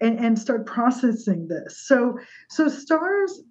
and, 0.00 0.18
and 0.18 0.38
start 0.38 0.64
processing 0.64 1.46
this. 1.46 1.86
So, 1.86 2.18
so 2.48 2.68
stars, 2.68 3.42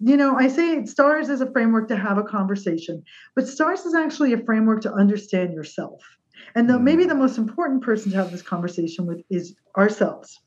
you 0.00 0.16
know, 0.16 0.34
I 0.34 0.48
say 0.48 0.84
stars 0.84 1.28
is 1.28 1.40
a 1.40 1.52
framework 1.52 1.86
to 1.86 1.96
have 1.96 2.18
a 2.18 2.24
conversation, 2.24 3.04
but 3.36 3.46
stars 3.46 3.86
is 3.86 3.94
actually 3.94 4.32
a 4.32 4.44
framework 4.44 4.80
to 4.80 4.92
understand 4.92 5.52
yourself. 5.52 6.02
And 6.56 6.68
the, 6.68 6.74
mm. 6.74 6.82
maybe 6.82 7.04
the 7.04 7.14
most 7.14 7.38
important 7.38 7.84
person 7.84 8.10
to 8.10 8.16
have 8.16 8.32
this 8.32 8.42
conversation 8.42 9.06
with 9.06 9.22
is 9.30 9.54
ourselves 9.78 10.40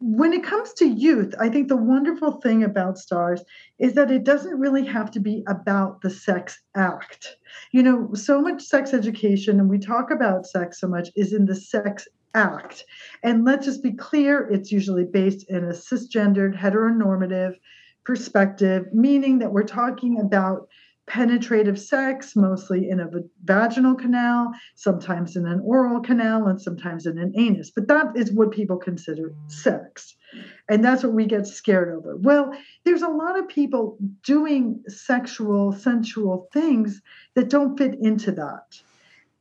when 0.00 0.32
it 0.32 0.42
comes 0.42 0.72
to 0.74 0.88
youth, 0.88 1.34
I 1.38 1.50
think 1.50 1.68
the 1.68 1.76
wonderful 1.76 2.40
thing 2.40 2.64
about 2.64 2.98
stars 2.98 3.42
is 3.78 3.92
that 3.94 4.10
it 4.10 4.24
doesn't 4.24 4.58
really 4.58 4.84
have 4.86 5.10
to 5.12 5.20
be 5.20 5.44
about 5.46 6.00
the 6.00 6.08
sex 6.08 6.58
act. 6.74 7.36
You 7.72 7.82
know, 7.82 8.14
so 8.14 8.40
much 8.40 8.62
sex 8.62 8.94
education, 8.94 9.60
and 9.60 9.68
we 9.68 9.78
talk 9.78 10.10
about 10.10 10.46
sex 10.46 10.80
so 10.80 10.88
much, 10.88 11.10
is 11.16 11.34
in 11.34 11.44
the 11.44 11.54
sex 11.54 12.08
act. 12.34 12.84
And 13.22 13.44
let's 13.44 13.66
just 13.66 13.82
be 13.82 13.92
clear 13.92 14.48
it's 14.48 14.72
usually 14.72 15.04
based 15.04 15.50
in 15.50 15.64
a 15.64 15.74
cisgendered, 15.74 16.58
heteronormative 16.58 17.52
perspective, 18.04 18.86
meaning 18.94 19.38
that 19.40 19.52
we're 19.52 19.64
talking 19.64 20.18
about 20.18 20.66
penetrative 21.10 21.76
sex, 21.76 22.36
mostly 22.36 22.88
in 22.88 23.00
a 23.00 23.10
vaginal 23.42 23.96
canal, 23.96 24.52
sometimes 24.76 25.34
in 25.34 25.44
an 25.44 25.60
oral 25.64 26.00
canal, 26.00 26.46
and 26.46 26.62
sometimes 26.62 27.04
in 27.04 27.18
an 27.18 27.32
anus. 27.36 27.68
But 27.68 27.88
that 27.88 28.12
is 28.14 28.30
what 28.30 28.52
people 28.52 28.76
consider 28.76 29.34
sex. 29.48 30.14
And 30.68 30.84
that's 30.84 31.02
what 31.02 31.12
we 31.12 31.26
get 31.26 31.48
scared 31.48 31.92
over. 31.92 32.16
Well, 32.16 32.56
there's 32.84 33.02
a 33.02 33.08
lot 33.08 33.36
of 33.36 33.48
people 33.48 33.98
doing 34.22 34.84
sexual, 34.86 35.72
sensual 35.72 36.48
things 36.52 37.02
that 37.34 37.50
don't 37.50 37.76
fit 37.76 37.96
into 38.00 38.30
that. 38.30 38.80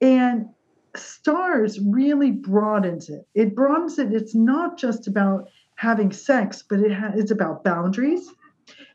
And 0.02 0.48
stars 0.96 1.80
really 1.80 2.32
broadens 2.32 3.10
it. 3.10 3.28
It 3.36 3.56
broadens 3.56 4.00
it. 4.00 4.12
It's 4.12 4.34
not 4.34 4.80
just 4.80 5.08
about 5.08 5.48
having 5.76 6.12
sex, 6.12 6.64
but 6.68 6.80
it 6.80 6.92
ha- 6.92 7.14
it's 7.16 7.30
about 7.30 7.64
boundaries, 7.64 8.28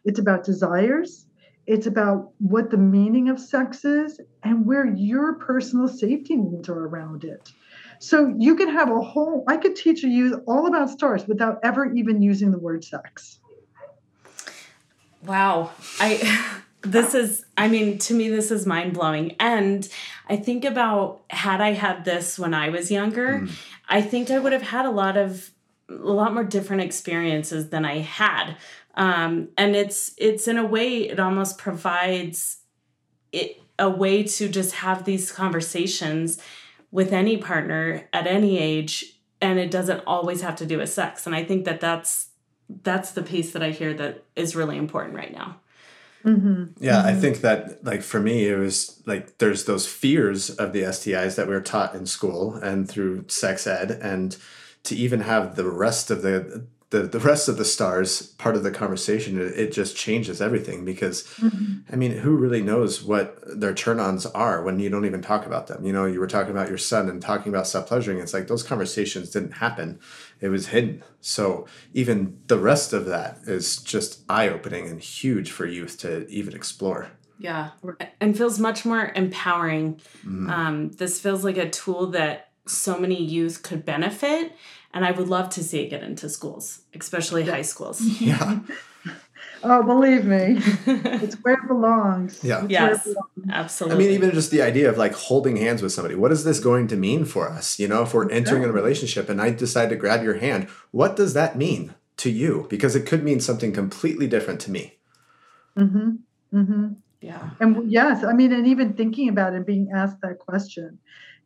it's 0.04 0.19
about 0.19 0.43
desires, 0.43 1.26
it's 1.66 1.87
about 1.87 2.30
what 2.38 2.71
the 2.71 2.76
meaning 2.76 3.28
of 3.28 3.40
sex 3.40 3.85
is 3.85 4.21
and 4.42 4.66
where 4.66 4.87
your 4.87 5.35
personal 5.35 5.88
safety 5.88 6.37
needs 6.37 6.68
are 6.68 6.87
around 6.87 7.25
it. 7.25 7.52
So 7.99 8.35
you 8.38 8.54
could 8.54 8.68
have 8.68 8.90
a 8.90 9.00
whole, 9.00 9.44
I 9.49 9.56
could 9.56 9.76
teach 9.76 10.02
you 10.02 10.42
all 10.47 10.66
about 10.66 10.90
stars 10.90 11.26
without 11.26 11.61
ever 11.62 11.90
even 11.94 12.21
using 12.21 12.50
the 12.50 12.59
word 12.59 12.85
sex. 12.85 13.38
Wow. 15.25 15.71
I, 16.00 16.61
this 16.83 17.14
is, 17.14 17.47
I 17.56 17.68
mean, 17.68 17.99
to 17.99 18.14
me, 18.14 18.28
this 18.28 18.50
is 18.50 18.66
mind 18.66 18.92
blowing. 18.92 19.37
And 19.40 19.88
I 20.28 20.37
think 20.37 20.64
about 20.66 21.23
had 21.30 21.62
I 21.62 21.73
had 21.73 22.04
this 22.04 22.38
when 22.38 22.52
I 22.52 22.68
was 22.68 22.90
younger, 22.90 23.40
mm. 23.40 23.50
I 23.88 24.02
think 24.02 24.30
I 24.30 24.38
would 24.38 24.52
have 24.52 24.62
had 24.62 24.85
a 24.85 24.90
lot 24.90 25.16
of, 25.16 25.50
a 25.88 25.94
lot 25.94 26.33
more 26.33 26.44
different 26.44 26.83
experiences 26.83 27.68
than 27.68 27.85
I 27.85 27.99
had 27.99 28.56
um, 28.97 29.49
and 29.57 29.75
it's 29.75 30.13
it's 30.19 30.49
in 30.49 30.59
a 30.59 30.65
way 30.65 31.09
it 31.09 31.19
almost 31.19 31.59
provides 31.59 32.59
it 33.33 33.61
a 33.79 33.91
way 33.91 34.23
to 34.23 34.49
just 34.49 34.77
have 34.77 35.05
these 35.05 35.33
conversations 35.33 36.41
with 36.91 37.13
any 37.13 37.37
partner 37.37 38.09
at 38.13 38.27
any 38.27 38.59
age 38.59 39.19
and 39.41 39.59
it 39.59 39.71
doesn't 39.71 40.03
always 40.07 40.43
have 40.43 40.57
to 40.57 40.67
do 40.67 40.79
with 40.79 40.89
sex 40.89 41.27
and 41.27 41.35
i 41.35 41.43
think 41.43 41.65
that 41.65 41.81
that's 41.81 42.29
that's 42.83 43.13
the 43.13 43.23
piece 43.23 43.53
that 43.53 43.63
i 43.63 43.71
hear 43.71 43.93
that 43.93 44.25
is 44.37 44.55
really 44.55 44.77
important 44.77 45.17
right 45.17 45.33
now 45.33 45.57
mm-hmm. 46.25 46.65
yeah 46.79 46.99
mm-hmm. 46.99 47.09
i 47.09 47.15
think 47.15 47.41
that 47.41 47.85
like 47.85 48.03
for 48.03 48.21
me 48.21 48.47
it 48.47 48.57
was 48.57 49.03
like 49.07 49.39
there's 49.39 49.65
those 49.65 49.89
fears 49.89 50.51
of 50.51 50.73
the 50.73 50.83
stis 50.83 51.35
that 51.35 51.49
we 51.49 51.55
are 51.55 51.61
taught 51.61 51.95
in 51.95 52.07
school 52.07 52.55
and 52.55 52.89
through 52.89 53.25
sex 53.27 53.67
ed 53.67 53.91
and 53.91 54.37
to 54.85 54.95
even 54.95 55.21
have 55.21 55.57
the 55.57 55.69
rest 55.69 56.11
of 56.11 56.23
the 56.23 56.65
the 56.95 57.03
the 57.03 57.21
rest 57.21 57.49
of 57.49 57.57
the 57.57 57.65
stars 57.65 58.23
part 58.45 58.57
of 58.57 58.63
the 58.63 58.71
conversation 58.71 59.41
it, 59.41 59.53
it 59.59 59.73
just 59.73 59.97
changes 59.97 60.41
everything 60.41 60.85
because 60.85 61.25
mm-hmm. 61.39 61.81
i 61.93 61.97
mean 61.97 62.13
who 62.13 62.37
really 62.37 62.63
knows 62.63 63.03
what 63.03 63.39
their 63.61 63.75
turn-ons 63.75 64.27
are 64.27 64.63
when 64.63 64.79
you 64.79 64.91
don't 64.91 65.05
even 65.05 65.23
talk 65.23 65.47
about 65.47 65.67
them? 65.67 65.85
You 65.85 65.93
know 65.93 66.05
you 66.07 66.21
were 66.21 66.27
talking 66.27 66.51
about 66.51 66.69
your 66.69 66.79
son 66.79 67.09
and 67.09 67.21
talking 67.21 67.53
about 67.53 67.67
self-pleasuring. 67.67 68.19
It's 68.19 68.35
like 68.35 68.49
those 68.49 68.63
conversations 68.63 69.31
didn't 69.31 69.53
happen. 69.53 69.99
It 70.41 70.49
was 70.49 70.69
hidden. 70.69 71.03
So 71.21 71.67
even 71.93 72.39
the 72.47 72.59
rest 72.59 72.93
of 72.93 73.07
that 73.07 73.39
is 73.47 73.79
just 73.79 74.21
eye-opening 74.29 74.89
and 74.89 75.01
huge 75.01 75.51
for 75.51 75.67
youth 75.67 75.99
to 76.01 76.29
even 76.29 76.55
explore. 76.55 77.11
Yeah. 77.39 77.71
And 78.21 78.37
feels 78.37 78.59
much 78.59 78.85
more 78.85 79.13
empowering. 79.15 80.01
Mm-hmm. 80.25 80.51
um, 80.51 80.91
this 80.93 81.21
feels 81.21 81.45
like 81.45 81.57
a 81.57 81.69
tool 81.69 82.09
that 82.09 82.51
so 82.67 82.99
many 82.99 83.23
youth 83.23 83.63
could 83.63 83.85
benefit 83.85 84.53
and 84.95 85.05
I 85.05 85.11
would 85.11 85.29
love 85.29 85.51
to 85.51 85.63
see 85.63 85.81
it 85.81 85.91
get 85.91 86.03
into 86.03 86.29
schools, 86.31 86.83
especially 86.99 87.45
high 87.45 87.63
schools. 87.63 88.01
Yeah. 88.21 88.61
oh, 89.65 89.83
believe 89.83 90.25
me, 90.25 90.57
it's 90.87 91.35
where 91.37 91.55
it 91.55 91.67
belongs. 91.67 92.43
Yeah. 92.43 92.63
It's 92.63 92.71
yes. 92.71 93.05
Belongs. 93.05 93.51
Absolutely. 93.51 93.97
I 93.97 94.07
mean, 94.07 94.15
even 94.15 94.31
just 94.31 94.51
the 94.51 94.63
idea 94.63 94.89
of 94.89 94.97
like 94.97 95.13
holding 95.13 95.57
hands 95.57 95.83
with 95.83 95.93
somebody. 95.93 96.15
What 96.15 96.33
is 96.33 96.45
this 96.45 96.61
going 96.61 96.87
to 96.89 96.97
mean 96.97 97.25
for 97.25 97.51
us? 97.51 97.79
You 97.79 97.89
know, 97.89 98.03
if 98.03 98.15
we're 98.15 98.31
entering 98.31 98.65
a 98.65 98.73
relationship 98.73 99.29
and 99.29 99.43
I 99.43 99.51
decide 99.51 99.91
to 99.91 99.97
grab 99.97 100.23
your 100.23 100.39
hand, 100.39 100.69
what 100.93 101.17
does 101.17 101.35
that 101.35 101.59
mean 101.59 101.95
to 102.19 102.31
you? 102.31 102.67
Because 102.71 102.95
it 102.95 103.05
could 103.05 103.25
mean 103.25 103.41
something 103.41 103.73
completely 103.73 104.27
different 104.27 104.61
to 104.61 104.71
me. 104.71 104.99
Mm-hmm. 105.77 106.57
Mm-hmm. 106.57 106.89
Yeah. 107.21 107.51
And 107.59 107.91
yes, 107.91 108.23
I 108.23 108.33
mean, 108.33 108.53
and 108.53 108.67
even 108.67 108.95
thinking 108.95 109.29
about 109.29 109.55
it, 109.55 109.57
and 109.57 109.67
being 109.67 109.91
asked 109.95 110.21
that 110.23 110.39
question 110.39 110.99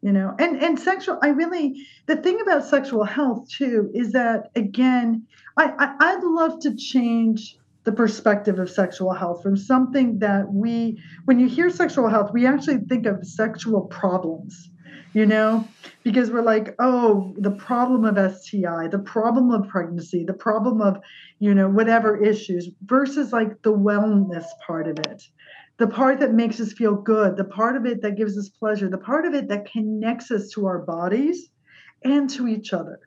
you 0.02 0.12
know 0.12 0.34
and 0.38 0.62
and 0.62 0.78
sexual 0.78 1.18
i 1.22 1.28
really 1.28 1.86
the 2.06 2.16
thing 2.16 2.40
about 2.40 2.64
sexual 2.64 3.04
health 3.04 3.48
too 3.48 3.90
is 3.94 4.12
that 4.12 4.50
again 4.54 5.26
i, 5.56 5.72
I 5.78 5.94
i'd 6.12 6.22
love 6.22 6.60
to 6.60 6.74
change 6.76 7.56
the 7.84 7.92
perspective 7.92 8.58
of 8.58 8.70
sexual 8.70 9.12
health 9.12 9.42
from 9.42 9.56
something 9.56 10.18
that 10.18 10.52
we 10.52 11.02
when 11.24 11.38
you 11.38 11.48
hear 11.48 11.70
sexual 11.70 12.08
health 12.08 12.30
we 12.32 12.46
actually 12.46 12.78
think 12.78 13.06
of 13.06 13.26
sexual 13.26 13.82
problems 13.82 14.70
you 15.14 15.24
know? 15.26 15.66
Because 16.04 16.30
we're 16.30 16.42
like 16.42 16.74
oh 16.78 17.34
the 17.38 17.50
problem 17.50 18.04
of 18.04 18.36
sti 18.36 18.88
the 18.88 18.98
problem 19.00 19.50
of 19.50 19.68
pregnancy 19.68 20.24
the 20.24 20.32
problem 20.32 20.80
of 20.80 20.98
you 21.38 21.54
know 21.54 21.68
whatever 21.68 22.22
issues 22.22 22.70
versus 22.86 23.32
like 23.32 23.60
the 23.62 23.72
wellness 23.72 24.44
part 24.66 24.88
of 24.88 24.98
it 25.00 25.24
the 25.78 25.86
part 25.86 26.18
that 26.20 26.34
makes 26.34 26.60
us 26.60 26.72
feel 26.72 26.94
good, 26.94 27.36
the 27.36 27.44
part 27.44 27.76
of 27.76 27.86
it 27.86 28.02
that 28.02 28.16
gives 28.16 28.36
us 28.36 28.48
pleasure, 28.48 28.88
the 28.88 28.98
part 28.98 29.24
of 29.24 29.34
it 29.34 29.48
that 29.48 29.70
connects 29.70 30.30
us 30.30 30.50
to 30.50 30.66
our 30.66 30.80
bodies 30.80 31.48
and 32.04 32.28
to 32.30 32.48
each 32.48 32.72
other. 32.72 33.00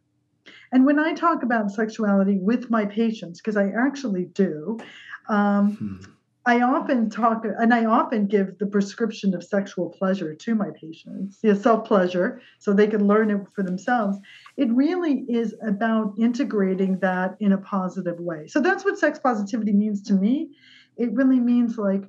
And 0.72 0.86
when 0.86 0.98
I 0.98 1.14
talk 1.14 1.44
about 1.44 1.70
sexuality 1.70 2.40
with 2.40 2.70
my 2.70 2.86
patients, 2.86 3.42
because 3.42 3.58
I 3.58 3.72
actually 3.78 4.26
do, 4.26 4.80
um, 5.28 5.76
hmm. 5.76 6.12
I 6.44 6.62
often 6.62 7.10
talk 7.10 7.46
and 7.46 7.72
I 7.72 7.86
often 7.86 8.26
give 8.26 8.58
the 8.58 8.66
prescription 8.66 9.36
of 9.36 9.44
sexual 9.44 9.90
pleasure 9.90 10.34
to 10.34 10.56
my 10.56 10.70
patients, 10.72 11.38
yeah, 11.44 11.54
self 11.54 11.86
pleasure, 11.86 12.42
so 12.58 12.74
they 12.74 12.88
can 12.88 13.06
learn 13.06 13.30
it 13.30 13.46
for 13.54 13.64
themselves. 13.64 14.18
It 14.58 14.72
really 14.72 15.26
is 15.30 15.54
about 15.62 16.16
integrating 16.18 16.98
that 17.00 17.36
in 17.40 17.52
a 17.52 17.60
positive 17.60 18.20
way. 18.20 18.48
So 18.48 18.60
that's 18.60 18.84
what 18.84 18.98
sex 18.98 19.20
positivity 19.20 19.74
means 19.74 20.02
to 20.04 20.14
me. 20.14 20.50
It 20.98 21.14
really 21.14 21.40
means 21.40 21.78
like 21.78 22.06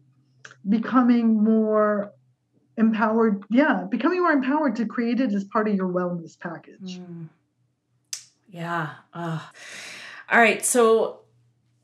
becoming 0.69 1.43
more 1.43 2.13
empowered 2.77 3.43
yeah 3.51 3.85
becoming 3.91 4.21
more 4.21 4.33
empowered 4.33 4.75
to 4.77 4.87
create 4.87 5.21
it 5.21 5.33
as 5.33 5.45
part 5.45 5.69
of 5.69 5.75
your 5.75 5.89
wellness 5.89 6.39
package 6.39 6.99
mm. 6.99 7.29
yeah 8.49 8.91
uh. 9.13 9.41
all 10.31 10.41
right 10.41 10.65
so 10.65 11.21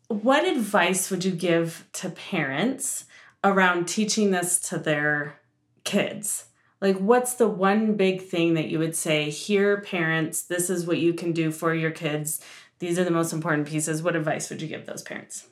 what 0.09 0.47
advice 0.47 1.11
would 1.11 1.25
you 1.25 1.33
give 1.33 1.87
to 1.93 2.09
parents 2.09 3.05
around 3.45 3.87
teaching 3.87 4.31
this 4.31 4.59
to 4.59 4.79
their 4.79 5.38
kids 5.85 6.47
like 6.81 6.97
what's 6.97 7.35
the 7.35 7.49
one 7.49 7.95
big 7.95 8.23
thing 8.23 8.55
that 8.55 8.69
you 8.69 8.79
would 8.79 8.97
say 8.97 9.29
here 9.29 9.83
parents 9.83 10.43
this 10.43 10.71
is 10.71 10.87
what 10.87 10.99
you 10.99 11.12
can 11.12 11.33
do 11.33 11.50
for 11.50 11.75
your 11.75 11.91
kids 11.91 12.41
these 12.79 12.99
are 12.99 13.05
the 13.05 13.11
most 13.11 13.33
important 13.33 13.67
pieces, 13.67 14.03
what 14.03 14.17
advice 14.17 14.50
would 14.50 14.62
you 14.62 14.69
give 14.69 14.87
those 14.87 15.03
parents? 15.03 15.47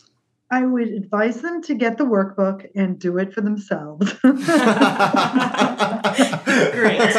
I 0.50 0.64
would 0.64 0.88
advise 0.88 1.40
them 1.40 1.62
to 1.62 1.74
get 1.74 1.98
the 1.98 2.04
workbook 2.04 2.70
and 2.74 2.98
do 2.98 3.18
it 3.18 3.32
for 3.32 3.40
themselves. 3.40 4.12
Great. 4.22 4.36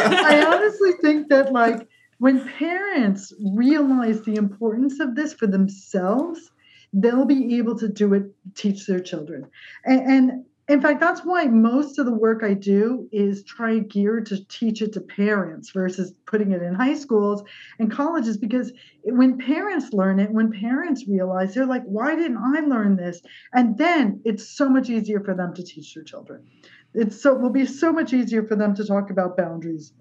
I 0.02 0.44
honestly 0.46 0.92
think 1.02 1.28
that, 1.28 1.52
like, 1.52 1.86
when 2.18 2.48
parents 2.48 3.32
realize 3.54 4.22
the 4.22 4.36
importance 4.36 4.98
of 5.00 5.14
this 5.14 5.34
for 5.34 5.46
themselves, 5.46 6.50
they'll 6.92 7.26
be 7.26 7.58
able 7.58 7.78
to 7.78 7.88
do 7.88 8.14
it, 8.14 8.34
teach 8.54 8.86
their 8.86 9.00
children. 9.00 9.46
And, 9.84 10.00
and 10.00 10.44
in 10.68 10.82
fact, 10.82 11.00
that's 11.00 11.22
why 11.24 11.46
most 11.46 11.98
of 11.98 12.04
the 12.04 12.12
work 12.12 12.42
I 12.44 12.52
do 12.52 13.08
is 13.10 13.42
try 13.42 13.78
gear 13.78 14.20
to 14.20 14.44
teach 14.46 14.82
it 14.82 14.92
to 14.92 15.00
parents 15.00 15.70
versus 15.70 16.12
putting 16.26 16.52
it 16.52 16.62
in 16.62 16.74
high 16.74 16.94
schools 16.94 17.42
and 17.78 17.90
colleges. 17.90 18.36
Because 18.36 18.72
when 19.04 19.38
parents 19.38 19.94
learn 19.94 20.20
it, 20.20 20.30
when 20.30 20.52
parents 20.52 21.08
realize, 21.08 21.54
they're 21.54 21.64
like, 21.64 21.84
why 21.84 22.14
didn't 22.14 22.36
I 22.36 22.60
learn 22.60 22.96
this? 22.96 23.22
And 23.54 23.78
then 23.78 24.20
it's 24.24 24.56
so 24.56 24.68
much 24.68 24.90
easier 24.90 25.20
for 25.20 25.34
them 25.34 25.54
to 25.54 25.62
teach 25.62 25.94
their 25.94 26.04
children. 26.04 26.44
It's 26.92 27.20
so 27.20 27.34
it 27.34 27.40
will 27.40 27.50
be 27.50 27.64
so 27.64 27.92
much 27.92 28.12
easier 28.12 28.42
for 28.42 28.56
them 28.56 28.74
to 28.74 28.84
talk 28.84 29.10
about 29.10 29.36
boundaries 29.36 29.92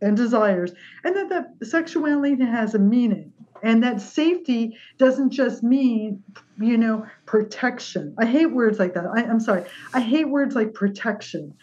and 0.00 0.16
desires, 0.16 0.72
and 1.04 1.14
that 1.16 1.58
the 1.58 1.66
sexuality 1.66 2.44
has 2.44 2.74
a 2.74 2.78
meaning 2.78 3.27
and 3.62 3.82
that 3.82 4.00
safety 4.00 4.76
doesn't 4.98 5.30
just 5.30 5.62
mean 5.62 6.22
you 6.58 6.76
know 6.76 7.06
protection. 7.26 8.14
I 8.18 8.26
hate 8.26 8.52
words 8.52 8.78
like 8.78 8.94
that. 8.94 9.04
I, 9.14 9.24
i'm 9.24 9.40
sorry. 9.40 9.64
I 9.94 10.00
hate 10.00 10.28
words 10.28 10.54
like 10.54 10.74
protection 10.74 11.54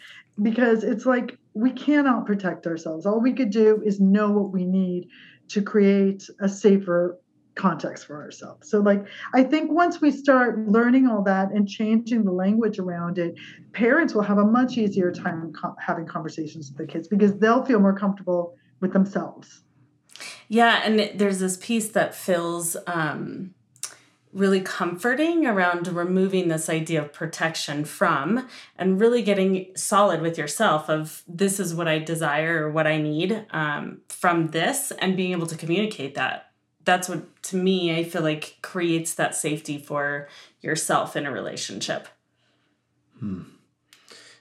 because 0.42 0.84
it's 0.84 1.06
like 1.06 1.38
we 1.54 1.70
cannot 1.72 2.26
protect 2.26 2.66
ourselves. 2.66 3.06
All 3.06 3.20
we 3.20 3.32
could 3.32 3.50
do 3.50 3.82
is 3.84 4.00
know 4.00 4.30
what 4.30 4.52
we 4.52 4.64
need 4.64 5.08
to 5.48 5.62
create 5.62 6.28
a 6.40 6.48
safer 6.48 7.18
context 7.54 8.06
for 8.06 8.22
ourselves. 8.22 8.68
So 8.68 8.80
like 8.80 9.06
i 9.32 9.42
think 9.42 9.72
once 9.72 10.00
we 10.00 10.10
start 10.10 10.68
learning 10.68 11.06
all 11.06 11.22
that 11.24 11.50
and 11.52 11.66
changing 11.66 12.24
the 12.24 12.32
language 12.32 12.78
around 12.78 13.18
it 13.18 13.34
parents 13.72 14.14
will 14.14 14.22
have 14.22 14.38
a 14.38 14.44
much 14.44 14.76
easier 14.76 15.10
time 15.10 15.52
co- 15.52 15.74
having 15.80 16.06
conversations 16.06 16.70
with 16.70 16.86
the 16.86 16.92
kids 16.92 17.08
because 17.08 17.34
they'll 17.38 17.64
feel 17.64 17.80
more 17.80 17.98
comfortable 17.98 18.54
with 18.80 18.92
themselves 18.92 19.62
yeah, 20.48 20.82
and 20.84 21.18
there's 21.18 21.38
this 21.38 21.56
piece 21.56 21.88
that 21.90 22.14
feels 22.14 22.76
um, 22.86 23.54
really 24.32 24.60
comforting 24.60 25.46
around 25.46 25.88
removing 25.88 26.48
this 26.48 26.68
idea 26.68 27.00
of 27.00 27.12
protection 27.12 27.84
from 27.84 28.46
and 28.76 29.00
really 29.00 29.22
getting 29.22 29.66
solid 29.74 30.20
with 30.20 30.36
yourself 30.36 30.90
of 30.90 31.22
this 31.26 31.58
is 31.58 31.74
what 31.74 31.88
I 31.88 31.98
desire 31.98 32.66
or 32.66 32.70
what 32.70 32.86
I 32.86 32.98
need 32.98 33.46
um, 33.50 34.02
from 34.08 34.48
this 34.48 34.92
and 34.98 35.16
being 35.16 35.32
able 35.32 35.46
to 35.46 35.56
communicate 35.56 36.14
that. 36.16 36.50
That's 36.84 37.08
what, 37.08 37.42
to 37.44 37.56
me, 37.56 37.96
I 37.96 38.04
feel 38.04 38.22
like 38.22 38.58
creates 38.62 39.14
that 39.14 39.34
safety 39.34 39.78
for 39.78 40.28
yourself 40.60 41.16
in 41.16 41.26
a 41.26 41.32
relationship. 41.32 42.06
Hmm. 43.18 43.42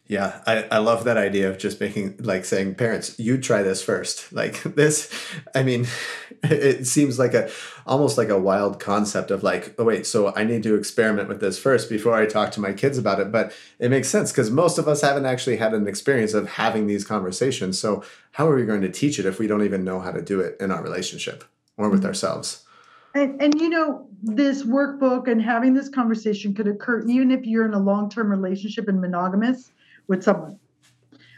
Yeah, 0.07 0.39
I, 0.45 0.67
I 0.71 0.77
love 0.77 1.03
that 1.05 1.17
idea 1.17 1.49
of 1.49 1.57
just 1.57 1.81
making 1.81 2.17
like 2.19 2.45
saying 2.45 2.75
parents, 2.75 3.17
you 3.17 3.39
try 3.39 3.63
this 3.63 3.81
first. 3.81 4.31
Like 4.35 4.61
this, 4.63 5.11
I 5.55 5.63
mean, 5.63 5.87
it 6.43 6.85
seems 6.85 7.17
like 7.17 7.33
a 7.33 7.49
almost 7.85 8.17
like 8.17 8.27
a 8.27 8.37
wild 8.37 8.79
concept 8.81 9.31
of 9.31 9.43
like, 9.43 9.73
oh 9.79 9.85
wait, 9.85 10.05
so 10.05 10.33
I 10.35 10.43
need 10.43 10.61
to 10.63 10.75
experiment 10.75 11.29
with 11.29 11.39
this 11.39 11.57
first 11.57 11.89
before 11.89 12.13
I 12.13 12.25
talk 12.25 12.51
to 12.51 12.59
my 12.59 12.73
kids 12.73 12.97
about 12.97 13.21
it. 13.21 13.31
But 13.31 13.53
it 13.79 13.89
makes 13.89 14.09
sense 14.09 14.31
because 14.31 14.51
most 14.51 14.77
of 14.77 14.89
us 14.89 15.01
haven't 15.01 15.25
actually 15.25 15.55
had 15.55 15.73
an 15.73 15.87
experience 15.87 16.33
of 16.33 16.49
having 16.49 16.85
these 16.85 17.05
conversations. 17.05 17.79
So 17.79 18.03
how 18.33 18.47
are 18.47 18.55
we 18.55 18.65
going 18.65 18.81
to 18.81 18.91
teach 18.91 19.19
it 19.19 19.25
if 19.25 19.39
we 19.39 19.47
don't 19.47 19.63
even 19.63 19.85
know 19.85 20.01
how 20.01 20.11
to 20.11 20.21
do 20.21 20.41
it 20.41 20.57
in 20.59 20.69
our 20.69 20.83
relationship 20.83 21.45
or 21.77 21.89
with 21.89 22.01
mm-hmm. 22.01 22.07
ourselves? 22.07 22.65
And, 23.15 23.41
and 23.41 23.59
you 23.61 23.69
know, 23.69 24.05
this 24.21 24.63
workbook 24.63 25.29
and 25.29 25.41
having 25.41 25.73
this 25.73 25.87
conversation 25.87 26.53
could 26.53 26.67
occur 26.67 27.07
even 27.07 27.31
if 27.31 27.45
you're 27.45 27.65
in 27.65 27.73
a 27.73 27.79
long-term 27.79 28.29
relationship 28.29 28.89
and 28.89 28.99
monogamous 28.99 29.71
with 30.07 30.23
someone. 30.23 30.59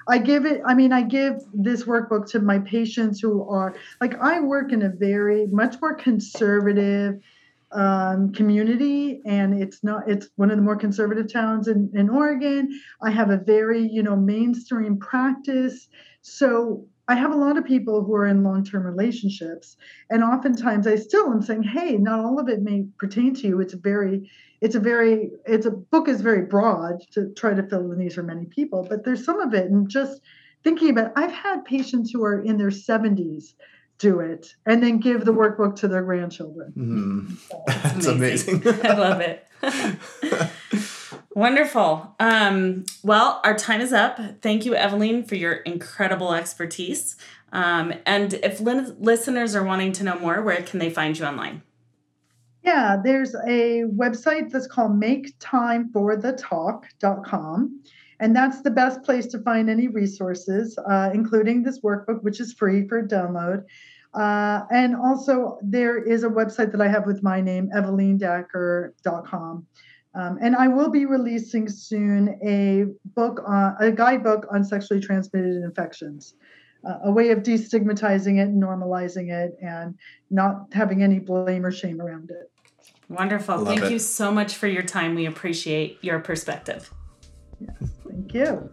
I 0.10 0.20
give 0.20 0.46
it, 0.46 0.62
I 0.66 0.74
mean, 0.74 0.94
I 0.94 1.02
give 1.02 1.42
this 1.54 1.84
workbook 1.84 2.30
to 2.32 2.40
my 2.40 2.60
patients 2.60 3.20
who 3.20 3.48
are 3.50 3.76
like, 4.00 4.16
I 4.22 4.40
work 4.40 4.72
in 4.72 4.84
a 4.84 4.90
very 4.90 5.48
much 5.48 5.76
more 5.82 5.96
conservative 5.96 7.20
um, 7.74 8.32
community, 8.32 9.22
and 9.26 9.62
it's 9.62 9.84
not, 9.84 10.10
it's 10.10 10.30
one 10.38 10.50
of 10.50 10.56
the 10.56 10.64
more 10.64 10.78
conservative 10.78 11.32
towns 11.32 11.68
in, 11.68 11.92
in 11.94 12.10
Oregon. 12.10 12.70
I 13.02 13.12
have 13.12 13.30
a 13.30 13.38
very, 13.38 13.86
you 13.86 14.02
know, 14.02 14.16
mainstream 14.16 14.98
practice. 14.98 15.90
So 16.22 16.88
I 17.08 17.16
have 17.16 17.32
a 17.32 17.38
lot 17.38 17.58
of 17.58 17.66
people 17.66 18.04
who 18.04 18.14
are 18.16 18.28
in 18.28 18.44
long 18.44 18.64
term 18.64 18.84
relationships, 18.84 19.78
and 20.10 20.24
oftentimes 20.24 20.88
I 20.88 20.96
still 20.96 21.32
am 21.32 21.42
saying, 21.42 21.64
hey, 21.64 21.98
not 21.98 22.20
all 22.20 22.40
of 22.40 22.50
it 22.50 22.62
may 22.62 22.86
pertain 22.98 23.34
to 23.36 23.48
you. 23.48 23.62
It's 23.62 23.74
very, 23.74 24.30
it's 24.62 24.76
a 24.76 24.80
very 24.80 25.32
it's 25.46 25.66
a 25.66 25.72
book 25.72 26.08
is 26.08 26.22
very 26.22 26.44
broad 26.44 27.02
to 27.12 27.34
try 27.36 27.54
to 27.54 27.64
fill 27.64 27.92
in 27.92 28.00
these 28.00 28.16
for 28.16 28.24
many 28.24 28.46
people 28.46 28.86
but 28.90 29.04
there's 29.04 29.24
some 29.24 29.40
of 29.40 29.54
it 29.54 29.70
and 29.70 29.90
just 29.90 30.22
thinking 30.64 30.90
about 30.90 31.08
it, 31.08 31.14
i've 31.16 31.32
had 31.32 31.64
patients 31.66 32.12
who 32.12 32.24
are 32.24 32.42
in 32.42 32.58
their 32.58 32.70
70s 32.70 33.54
do 34.00 34.20
it 34.20 34.56
and 34.66 34.82
then 34.82 35.00
give 35.00 35.26
the 35.26 35.34
workbook 35.34 35.76
to 35.76 35.88
their 35.88 36.04
grandchildren 36.04 36.74
mm. 36.78 37.38
so, 37.50 37.64
that's 37.68 38.08
amazing, 38.08 38.62
amazing. 38.62 38.86
i 38.86 38.94
love 38.94 39.22
it 39.22 39.46
wonderful 41.38 42.16
um, 42.20 42.84
well 43.04 43.40
our 43.44 43.56
time 43.56 43.80
is 43.80 43.94
up 43.94 44.20
thank 44.42 44.66
you 44.66 44.74
evalene 44.74 45.28
for 45.28 45.36
your 45.36 45.54
incredible 45.54 46.34
expertise 46.34 47.16
um, 47.52 47.94
and 48.06 48.34
if 48.36 48.60
li- 48.60 48.94
listeners 49.00 49.56
are 49.56 49.64
wanting 49.64 49.92
to 49.92 50.04
know 50.04 50.18
more 50.20 50.42
where 50.42 50.62
can 50.64 50.80
they 50.80 50.90
find 50.90 51.18
you 51.18 51.26
online 51.26 51.62
yeah, 52.68 52.98
there's 53.02 53.34
a 53.48 53.84
website 53.96 54.52
that's 54.52 54.68
called 54.68 55.00
maketimeforthetalk.com. 55.00 57.84
And 58.20 58.36
that's 58.36 58.62
the 58.62 58.72
best 58.72 59.04
place 59.04 59.28
to 59.28 59.40
find 59.40 59.70
any 59.70 59.88
resources, 59.88 60.78
uh, 60.80 61.12
including 61.14 61.64
this 61.64 61.80
workbook, 61.80 62.24
which 62.24 62.42
is 62.42 62.52
free 62.52 62.86
for 62.86 63.08
download. 63.08 63.64
Uh, 64.14 64.64
and 64.70 64.98
also, 64.98 65.60
there 65.62 65.98
is 65.98 66.26
a 66.26 66.30
website 66.30 66.74
that 66.74 66.82
I 66.82 66.90
have 66.90 67.06
with 67.06 67.24
my 67.24 67.40
name, 67.40 67.70
evelindacker.com. 67.74 69.66
Um, 70.18 70.40
and 70.42 70.56
I 70.56 70.68
will 70.68 70.90
be 70.90 71.06
releasing 71.06 71.70
soon 71.70 72.40
a 72.44 72.86
book, 73.16 73.42
uh, 73.48 73.74
a 73.80 73.92
guidebook 73.92 74.48
on 74.52 74.64
sexually 74.64 75.00
transmitted 75.00 75.64
infections 75.64 76.34
a 77.04 77.12
way 77.12 77.32
of 77.32 77.40
destigmatizing 77.40 78.40
it, 78.40 78.54
normalizing 78.56 79.32
it, 79.32 79.58
and 79.62 79.96
not 80.30 80.68
having 80.72 81.04
any 81.04 81.20
blame 81.20 81.66
or 81.66 81.72
shame 81.72 82.02
around 82.02 82.32
it. 82.32 82.52
Wonderful. 83.10 83.58
Love 83.58 83.68
Thank 83.68 83.84
it. 83.84 83.92
you 83.92 84.00
so 84.00 84.32
much 84.32 84.56
for 84.56 84.68
your 84.68 84.84
time. 84.84 85.16
We 85.16 85.26
appreciate 85.26 85.98
your 86.02 86.20
perspective. 86.20 86.94
Yes, 87.60 87.92
thank 88.08 88.34
you. 88.34 88.70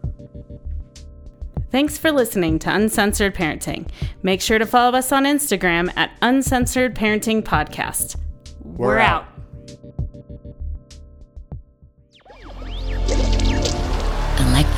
Thanks 1.71 1.97
for 1.97 2.11
listening 2.11 2.59
to 2.59 2.73
Uncensored 2.73 3.35
Parenting. 3.35 3.89
Make 4.23 4.41
sure 4.41 4.59
to 4.59 4.65
follow 4.65 4.97
us 4.97 5.11
on 5.11 5.25
Instagram 5.25 5.91
at 5.97 6.11
Uncensored 6.21 6.95
Parenting 6.95 7.43
Podcast. 7.43 8.17
We're, 8.63 8.87
We're 8.87 8.99
out. 8.99 9.23
out. 9.23 9.34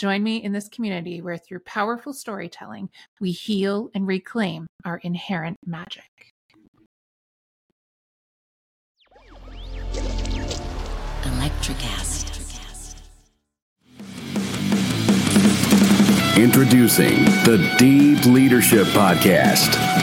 Join 0.00 0.22
me 0.22 0.38
in 0.38 0.52
this 0.52 0.66
community 0.70 1.20
where, 1.20 1.36
through 1.36 1.60
powerful 1.60 2.14
storytelling, 2.14 2.88
we 3.20 3.32
heal 3.32 3.90
and 3.94 4.06
reclaim 4.06 4.66
our 4.82 4.96
inherent 4.96 5.58
magic. 5.66 6.32
Electricast. 11.22 12.28
Introducing 16.38 17.26
the 17.44 17.74
Deep 17.76 18.24
Leadership 18.24 18.86
Podcast 18.86 19.99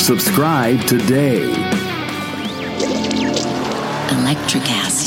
Subscribe 0.00 0.80
today. 0.86 1.44
Electricast. 4.08 4.99